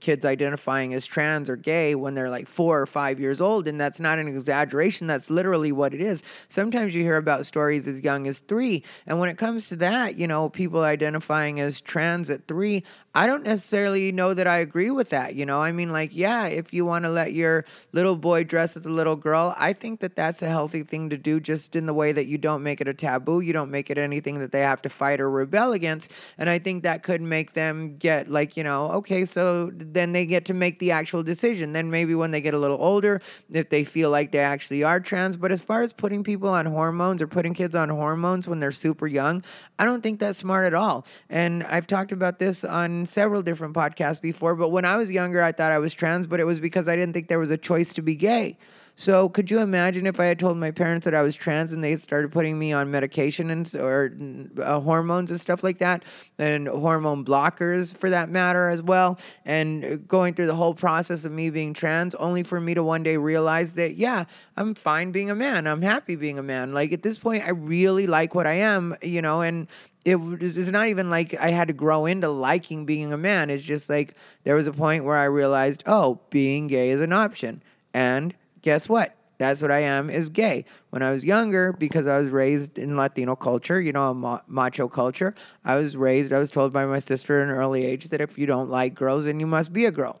[0.00, 3.66] kids identifying as trans or gay when they're like four or five years old.
[3.66, 5.06] And that's not an exaggeration.
[5.06, 6.22] That's literally what it is.
[6.48, 8.82] Sometimes you hear about stories as young as three.
[9.06, 12.84] And when it comes to that, you know, people identifying as trans at three,
[13.16, 15.36] I don't necessarily know that I agree with that.
[15.36, 18.76] You know, I mean, like, yeah, if you want to let your little boy dress
[18.76, 21.86] as a little girl, I think that that's a healthy thing to do just in
[21.86, 23.40] the way that you don't make it a taboo.
[23.40, 26.10] You don't make it anything that they have to fight or rebel against.
[26.38, 30.26] And I think that could make them get, like, you know, okay, so then they
[30.26, 31.72] get to make the actual decision.
[31.72, 33.20] Then maybe when they get a little older,
[33.52, 35.36] if they feel like they actually are trans.
[35.36, 38.72] But as far as putting people on hormones or putting kids on hormones when they're
[38.72, 39.44] super young,
[39.78, 41.06] I don't think that's smart at all.
[41.28, 45.42] And I've talked about this on several different podcasts before, but when I was younger,
[45.42, 47.58] I thought I was trans, but it was because I didn't think there was a
[47.58, 48.58] choice to be gay.
[48.96, 51.82] So could you imagine if I had told my parents that I was trans and
[51.82, 54.14] they started putting me on medication and or
[54.62, 56.04] uh, hormones and stuff like that,
[56.38, 61.32] and hormone blockers for that matter as well, and going through the whole process of
[61.32, 64.24] me being trans, only for me to one day realize that yeah,
[64.56, 66.72] I'm fine being a man, I'm happy being a man.
[66.72, 69.66] Like at this point, I really like what I am, you know, and
[70.04, 73.50] it it's not even like I had to grow into liking being a man.
[73.50, 74.14] It's just like
[74.44, 77.60] there was a point where I realized, oh, being gay is an option.
[77.92, 78.34] And
[78.64, 79.14] guess what?
[79.36, 80.64] That's what I am is gay.
[80.88, 84.88] When I was younger, because I was raised in Latino culture, you know, ma- macho
[84.88, 85.34] culture,
[85.64, 88.38] I was raised, I was told by my sister at an early age that if
[88.38, 90.20] you don't like girls, then you must be a girl.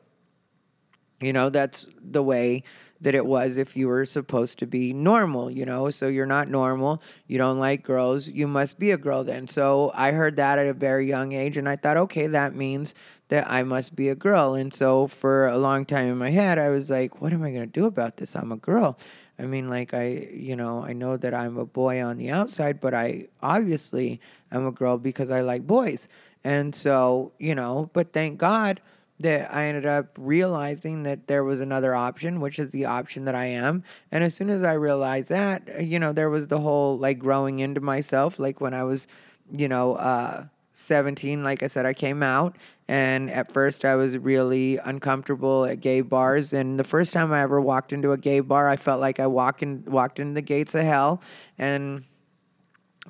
[1.22, 2.64] You know, that's the way
[3.00, 5.88] that it was if you were supposed to be normal, you know?
[5.90, 9.48] So you're not normal, you don't like girls, you must be a girl then.
[9.48, 12.94] So I heard that at a very young age and I thought, okay, that means
[13.28, 14.54] that I must be a girl.
[14.54, 17.50] And so for a long time in my head, I was like, what am I
[17.50, 18.36] going to do about this?
[18.36, 18.98] I'm a girl.
[19.38, 22.80] I mean, like, I, you know, I know that I'm a boy on the outside,
[22.80, 24.20] but I obviously
[24.52, 26.08] am a girl because I like boys.
[26.44, 28.80] And so, you know, but thank God
[29.20, 33.34] that I ended up realizing that there was another option, which is the option that
[33.34, 33.84] I am.
[34.12, 37.60] And as soon as I realized that, you know, there was the whole like growing
[37.60, 38.38] into myself.
[38.38, 39.06] Like when I was,
[39.50, 42.56] you know, uh, 17, like I said, I came out.
[42.86, 46.52] And at first, I was really uncomfortable at gay bars.
[46.52, 49.26] And the first time I ever walked into a gay bar, I felt like I
[49.26, 51.22] walked in, walked into the gates of hell.
[51.58, 52.04] And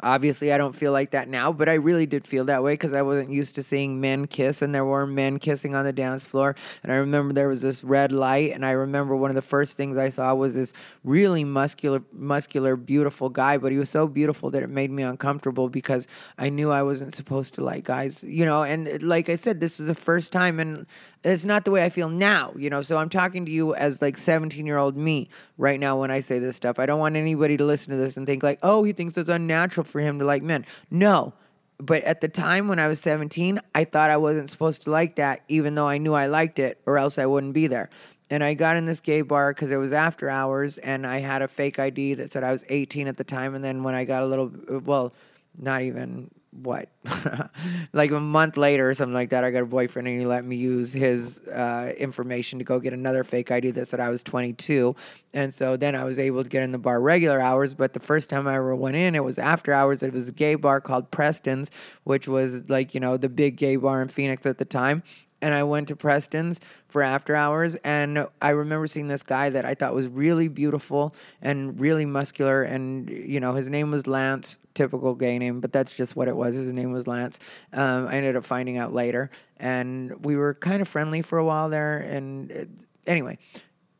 [0.02, 2.92] Obviously, I don't feel like that now, but I really did feel that way because
[2.92, 6.24] I wasn't used to seeing men kiss, and there were men kissing on the dance
[6.24, 6.56] floor.
[6.82, 9.76] And I remember there was this red light, and I remember one of the first
[9.76, 10.72] things I saw was this
[11.04, 13.56] really muscular, muscular, beautiful guy.
[13.56, 17.14] But he was so beautiful that it made me uncomfortable because I knew I wasn't
[17.14, 18.64] supposed to like guys, you know.
[18.64, 20.86] And like I said, this is the first time, and
[21.24, 22.82] it's not the way I feel now, you know.
[22.82, 26.20] So I'm talking to you as like 17 year old me right now when I
[26.20, 26.78] say this stuff.
[26.78, 29.28] I don't want anybody to listen to this and think like, oh, he thinks it's
[29.28, 30.66] unnatural for him to like men.
[30.90, 31.32] No.
[31.78, 35.16] But at the time when I was 17, I thought I wasn't supposed to like
[35.16, 37.90] that, even though I knew I liked it, or else I wouldn't be there.
[38.30, 41.42] And I got in this gay bar because it was after hours, and I had
[41.42, 43.54] a fake ID that said I was 18 at the time.
[43.54, 44.52] And then when I got a little,
[44.84, 45.12] well,
[45.58, 46.30] not even
[46.62, 46.88] what?
[47.92, 50.44] Like a month later or something like that i got a boyfriend and he let
[50.44, 54.22] me use his uh, information to go get another fake id that said i was
[54.24, 54.96] 22
[55.32, 58.00] and so then i was able to get in the bar regular hours but the
[58.00, 60.80] first time i ever went in it was after hours it was a gay bar
[60.80, 61.70] called preston's
[62.02, 65.02] which was like you know the big gay bar in phoenix at the time
[65.44, 67.74] and I went to Preston's for after hours.
[67.84, 72.62] And I remember seeing this guy that I thought was really beautiful and really muscular.
[72.62, 76.36] And, you know, his name was Lance, typical gay name, but that's just what it
[76.36, 76.54] was.
[76.54, 77.40] His name was Lance.
[77.74, 79.30] Um, I ended up finding out later.
[79.58, 81.98] And we were kind of friendly for a while there.
[81.98, 82.64] And uh,
[83.06, 83.36] anyway,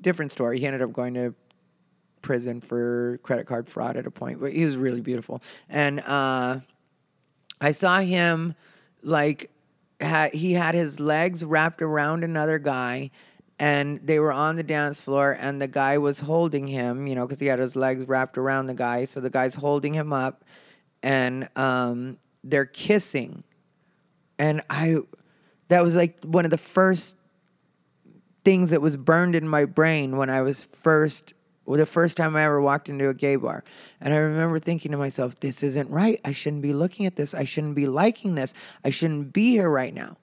[0.00, 0.60] different story.
[0.60, 1.34] He ended up going to
[2.22, 5.42] prison for credit card fraud at a point, but he was really beautiful.
[5.68, 6.60] And uh,
[7.60, 8.54] I saw him
[9.02, 9.50] like
[10.04, 13.10] had he had his legs wrapped around another guy
[13.58, 17.26] and they were on the dance floor and the guy was holding him you know
[17.26, 20.44] because he had his legs wrapped around the guy so the guy's holding him up
[21.02, 23.44] and um, they're kissing.
[24.38, 24.96] And i
[25.68, 27.16] that was like one of the first
[28.44, 31.32] things that was burned in my brain when i was first
[31.66, 33.64] the first time I ever walked into a gay bar.
[34.00, 36.20] And I remember thinking to myself, this isn't right.
[36.24, 37.34] I shouldn't be looking at this.
[37.34, 38.54] I shouldn't be liking this.
[38.84, 40.16] I shouldn't be here right now.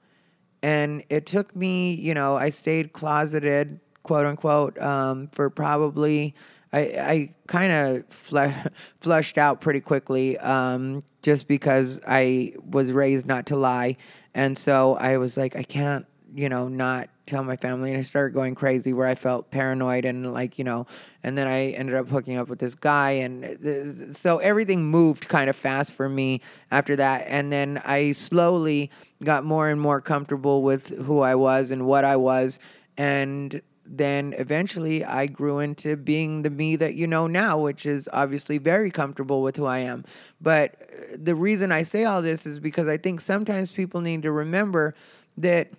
[0.64, 6.36] And it took me, you know, I stayed closeted, quote unquote, um, for probably,
[6.72, 8.54] I, I kind of fle-
[9.02, 13.98] flushed out pretty quickly um, just because I was raised not to lie.
[14.34, 18.02] And so I was like, I can't, you know, not tell my family and I
[18.02, 20.88] started going crazy where I felt paranoid and like, you know,
[21.24, 25.50] and then I ended up hooking up with this guy and so everything moved kind
[25.50, 26.42] of fast for me
[26.72, 28.92] after that and then I slowly
[29.24, 32.60] got more and more comfortable with who I was and what I was
[32.98, 38.08] and then eventually I grew into being the me that you know now, which is
[38.14, 40.06] obviously very comfortable with who I am.
[40.40, 44.22] But uh, the reason I say all this is because I think sometimes people need
[44.22, 44.96] to remember
[45.38, 45.70] that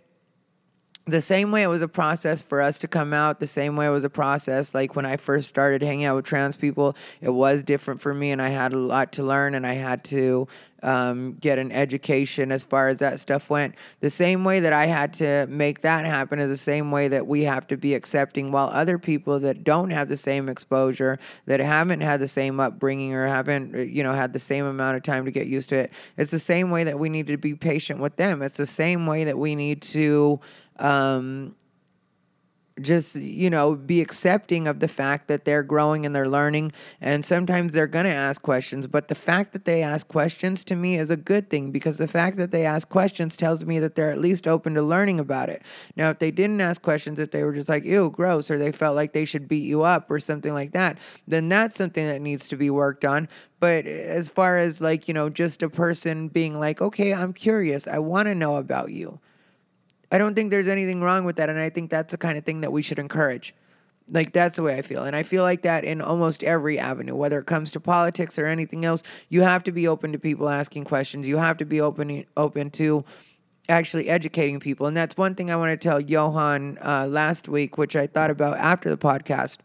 [1.05, 3.87] the same way it was a process for us to come out, the same way
[3.87, 4.73] it was a process.
[4.73, 8.31] Like when I first started hanging out with trans people, it was different for me,
[8.31, 10.47] and I had a lot to learn, and I had to
[10.85, 13.75] um, get an education as far as that stuff went.
[14.01, 17.27] The same way that I had to make that happen is the same way that
[17.27, 21.59] we have to be accepting, while other people that don't have the same exposure, that
[21.59, 25.25] haven't had the same upbringing, or haven't, you know, had the same amount of time
[25.25, 27.99] to get used to it, it's the same way that we need to be patient
[27.99, 28.41] with them.
[28.41, 30.41] It's the same way that we need to
[30.79, 31.55] um,
[32.81, 36.73] just you know be accepting of the fact that they're growing and they're learning.
[37.01, 40.75] And sometimes they're going to ask questions but the fact that they ask questions to
[40.77, 43.95] me is a good thing because the fact that they ask questions tells me that
[43.95, 45.63] they're at least open to learning about it.
[45.97, 48.73] Now if they didn't ask questions if they were just like ew gross or they
[48.73, 52.21] felt like they should beat you up or something like that then that's something that
[52.21, 53.29] needs to be worked on.
[53.61, 57.87] But as far as like you know just a person being like okay i'm curious.
[57.87, 59.21] I want to know about you
[60.13, 61.49] I don't think there's anything wrong with that.
[61.49, 63.55] And I think that's the kind of thing that we should encourage.
[64.09, 65.05] Like, that's the way I feel.
[65.05, 68.47] And I feel like that in almost every avenue, whether it comes to politics or
[68.47, 71.27] anything else, you have to be open to people asking questions.
[71.27, 73.05] You have to be open, open to
[73.71, 74.87] actually educating people.
[74.87, 78.31] And that's one thing I want to tell Johan uh, last week, which I thought
[78.31, 79.59] about after the podcast.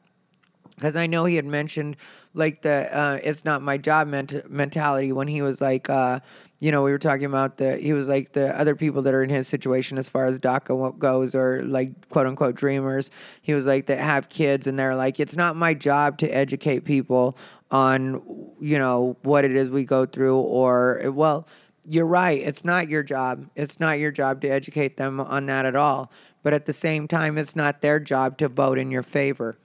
[0.76, 1.98] Because I know he had mentioned
[2.36, 6.20] like the uh, it's not my job ment- mentality when he was like, uh,
[6.60, 9.22] you know, we were talking about the he was like the other people that are
[9.22, 13.12] in his situation as far as DACA goes, or like quote unquote dreamers.
[13.42, 16.80] He was like that have kids, and they're like, it's not my job to educate
[16.82, 17.38] people
[17.70, 18.24] on
[18.60, 21.48] you know what it is we go through, or well,
[21.86, 23.48] you're right, it's not your job.
[23.56, 26.12] It's not your job to educate them on that at all.
[26.42, 29.58] But at the same time, it's not their job to vote in your favor.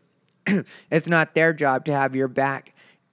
[0.90, 2.71] it's not their job to have your back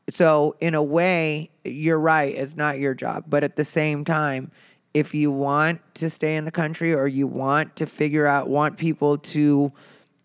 [0.09, 2.33] so, in a way, you're right.
[2.33, 3.25] It's not your job.
[3.27, 4.51] But at the same time,
[4.93, 8.77] if you want to stay in the country or you want to figure out, want
[8.77, 9.71] people to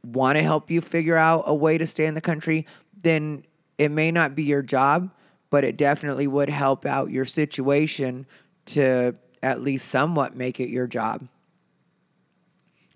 [0.05, 2.67] want to help you figure out a way to stay in the country,
[3.03, 3.45] then
[3.79, 5.11] it may not be your job,
[5.51, 8.27] but it definitely would help out your situation
[8.67, 11.27] to at least somewhat make it your job.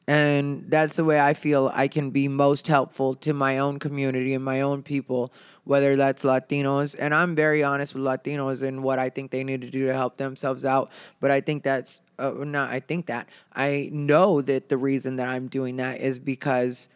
[0.07, 4.33] And that's the way I feel I can be most helpful to my own community
[4.33, 5.31] and my own people
[5.69, 6.97] whether that's Latinos.
[6.99, 9.93] And I'm very honest with Latinos and what I think they need to do to
[9.93, 10.91] help themselves out.
[11.21, 13.29] But I think that's uh, not, I think that.
[13.53, 16.89] I know that the reason that I'm doing that is because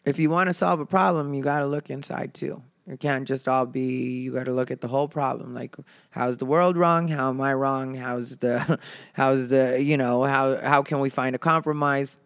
[0.05, 2.63] if you want to solve a problem, you got to look inside too.
[2.87, 5.55] It can't just all be you got to look at the whole problem.
[5.55, 5.77] Like
[6.11, 7.09] how's the world wrong?
[7.09, 7.95] How am I wrong?
[7.95, 8.79] How's the
[9.15, 12.19] how's the you know, how how can we find a compromise?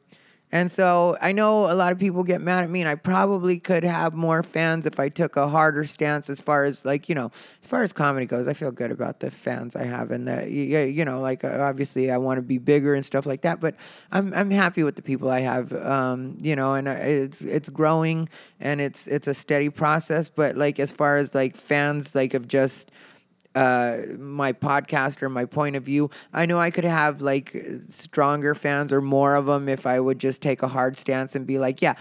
[0.53, 3.61] And so I know a lot of people get mad at me, and I probably
[3.61, 7.15] could have more fans if I took a harder stance as far as like you
[7.15, 7.31] know,
[7.63, 8.49] as far as comedy goes.
[8.49, 12.11] I feel good about the fans I have, and that you know, like uh, obviously
[12.11, 13.61] I want to be bigger and stuff like that.
[13.61, 13.77] But
[14.11, 17.69] I'm I'm happy with the people I have, um, you know, and uh, it's it's
[17.69, 18.29] growing
[18.59, 20.29] and it's it's a steady process.
[20.29, 22.91] But like as far as like fans, like of just
[23.55, 26.11] uh, my podcast or my point of view.
[26.33, 27.57] I know I could have like
[27.89, 31.47] stronger fans or more of them if I would just take a hard stance and
[31.47, 31.95] be like, yeah,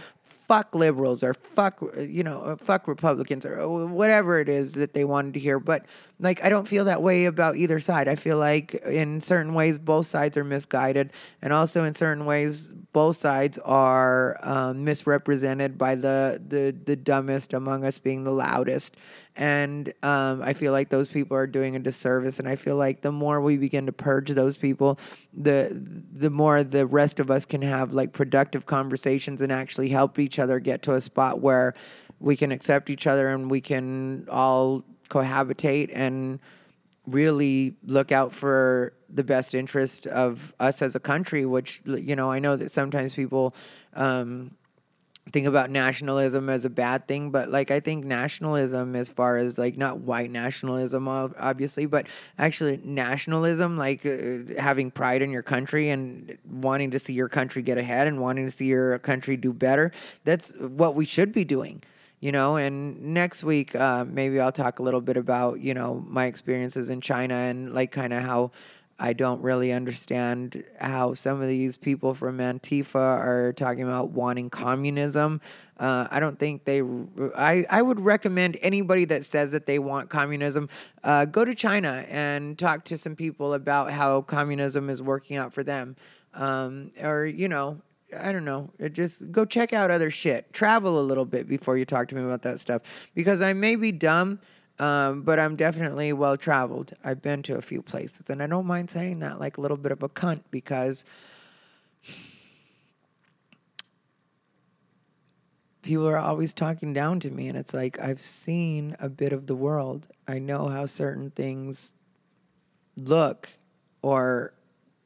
[0.50, 5.32] fuck liberals or fuck you know fuck republicans or whatever it is that they wanted
[5.36, 5.60] to hear.
[5.60, 5.86] But
[6.20, 8.08] like i don't feel that way about either side.
[8.08, 11.14] I feel like in certain ways both sides are misguided.
[11.44, 17.54] And also in certain ways both sides are um, misrepresented by the, the the dumbest
[17.54, 18.98] among us being the loudest
[19.40, 22.40] And um, I feel like those people are doing a disservice.
[22.40, 25.00] And I feel like the more we begin to purge those people,
[25.34, 25.82] the
[26.14, 30.40] the more the rest of us can have like productive conversations and actually help each
[30.40, 31.74] other get to a spot where
[32.20, 36.42] we can accept each other and we can all cohabitate and
[37.08, 42.30] really look out for the best interest of us as a country which you know
[42.30, 43.56] i know that sometimes people
[43.96, 44.52] um,
[45.32, 49.58] think about nationalism as a bad thing but like i think nationalism as far as
[49.58, 52.08] like not white nationalism obviously but
[52.38, 57.62] actually nationalism like uh, having pride in your country and wanting to see your country
[57.62, 59.92] get ahead and wanting to see your country do better
[60.24, 61.82] that's what we should be doing
[62.22, 62.58] you know?
[62.58, 66.90] And next week uh, maybe i'll talk a little bit about you know my experiences
[66.90, 68.52] in china and like kind of how
[69.00, 74.50] i don't really understand how some of these people from antifa are talking about wanting
[74.50, 75.42] communism
[75.80, 76.82] uh, i don't think they
[77.36, 80.70] I, I would recommend anybody that says that they want communism
[81.04, 85.54] uh, go to china and talk to some people about how communism is working out
[85.54, 85.96] for them
[86.34, 87.82] um, or you know
[88.18, 88.72] I don't know.
[88.92, 90.52] Just go check out other shit.
[90.54, 92.82] Travel a little bit before you talk to me about that stuff
[93.14, 94.40] because I may be dumb,
[94.80, 96.94] um, but I'm definitely well traveled.
[97.04, 99.78] I've been to a few places, and I don't mind saying that like a little
[99.78, 101.06] bit of a cunt because
[105.82, 109.48] people are always talking down to me, and it's like I've seen a bit of
[109.48, 110.08] the world.
[110.28, 111.94] I know how certain things
[112.98, 113.50] look
[114.02, 114.54] or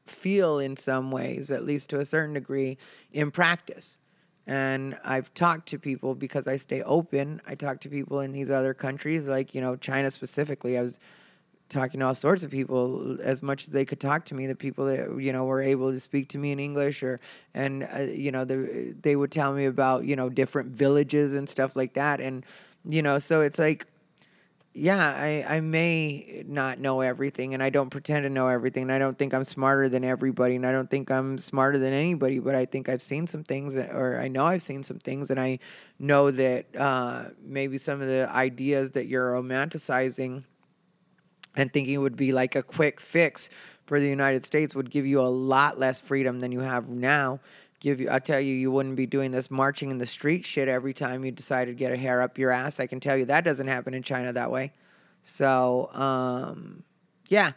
[0.05, 2.77] feel in some ways, at least to a certain degree,
[3.11, 3.99] in practice.
[4.45, 7.41] And I've talked to people because I stay open.
[7.47, 10.77] I talk to people in these other countries, like, you know, China specifically.
[10.77, 10.99] I was
[11.69, 14.55] talking to all sorts of people as much as they could talk to me the
[14.55, 17.19] people that you know were able to speak to me in english or
[17.53, 21.49] and uh, you know the, they would tell me about you know different villages and
[21.49, 22.45] stuff like that and
[22.85, 23.87] you know so it's like
[24.75, 28.83] yeah, I, I may not know everything and I don't pretend to know everything.
[28.83, 31.93] And I don't think I'm smarter than everybody and I don't think I'm smarter than
[31.93, 34.97] anybody, but I think I've seen some things that, or I know I've seen some
[34.97, 35.59] things and I
[35.99, 40.43] know that uh, maybe some of the ideas that you're romanticizing
[41.55, 43.49] and thinking would be like a quick fix
[43.85, 47.39] for the United States would give you a lot less freedom than you have now
[47.83, 50.67] give you I tell you you wouldn't be doing this marching in the street shit
[50.67, 52.79] every time you decide to get a hair up your ass.
[52.79, 54.71] I can tell you that doesn't happen in China that way.
[55.21, 56.83] So, um,
[57.27, 57.51] yeah.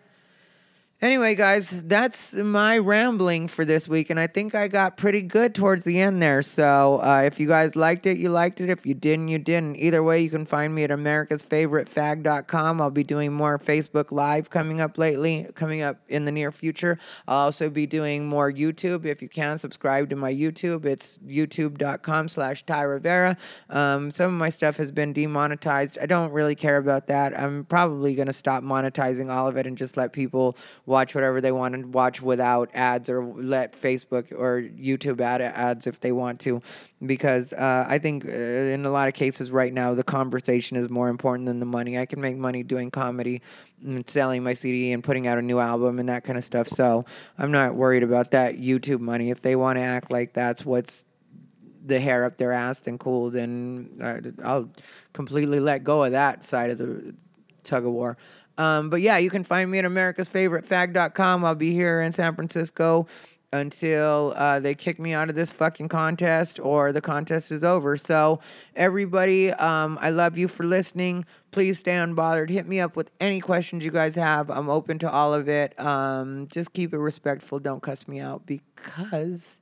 [1.02, 5.54] Anyway, guys, that's my rambling for this week, and I think I got pretty good
[5.54, 6.40] towards the end there.
[6.40, 8.70] So, uh, if you guys liked it, you liked it.
[8.70, 9.76] If you didn't, you didn't.
[9.76, 12.80] Either way, you can find me at americasfavoritefag.com.
[12.80, 16.98] I'll be doing more Facebook Live coming up lately, coming up in the near future.
[17.28, 19.04] I'll also be doing more YouTube.
[19.04, 20.86] If you can, subscribe to my YouTube.
[20.86, 23.36] It's youtube.com slash Ty Rivera.
[23.68, 25.98] Um, some of my stuff has been demonetized.
[26.00, 27.38] I don't really care about that.
[27.38, 30.56] I'm probably going to stop monetizing all of it and just let people
[30.86, 35.86] watch whatever they want to watch without ads or let Facebook or YouTube add ads
[35.86, 36.62] if they want to.
[37.04, 40.88] Because uh, I think uh, in a lot of cases right now, the conversation is
[40.88, 41.98] more important than the money.
[41.98, 43.42] I can make money doing comedy
[43.84, 46.68] and selling my CD and putting out a new album and that kind of stuff.
[46.68, 47.04] So
[47.36, 49.30] I'm not worried about that YouTube money.
[49.30, 51.04] If they want to act like that's what's
[51.86, 53.30] the hair up their ass, and cool.
[53.30, 54.70] Then uh, I'll
[55.12, 57.14] completely let go of that side of the
[57.64, 58.16] tug of war.
[58.58, 61.44] Um, but yeah, you can find me at americasfavoritefag.com.
[61.44, 63.06] I'll be here in San Francisco
[63.52, 67.96] until uh, they kick me out of this fucking contest or the contest is over.
[67.96, 68.40] So,
[68.74, 71.24] everybody, um, I love you for listening.
[71.50, 72.50] Please stay unbothered.
[72.50, 74.50] Hit me up with any questions you guys have.
[74.50, 75.78] I'm open to all of it.
[75.80, 77.58] Um, just keep it respectful.
[77.58, 79.60] Don't cuss me out because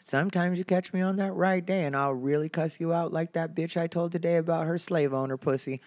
[0.00, 3.32] sometimes you catch me on that right day and I'll really cuss you out like
[3.34, 5.80] that bitch I told today about her slave owner pussy.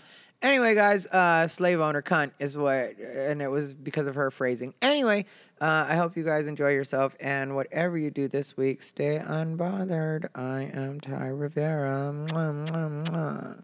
[0.43, 4.73] Anyway, guys, uh, slave owner cunt is what, and it was because of her phrasing.
[4.81, 5.25] Anyway,
[5.61, 10.27] uh, I hope you guys enjoy yourself, and whatever you do this week, stay unbothered.
[10.35, 12.13] I am Ty Rivera.
[12.13, 13.63] Mwah, mwah, mwah.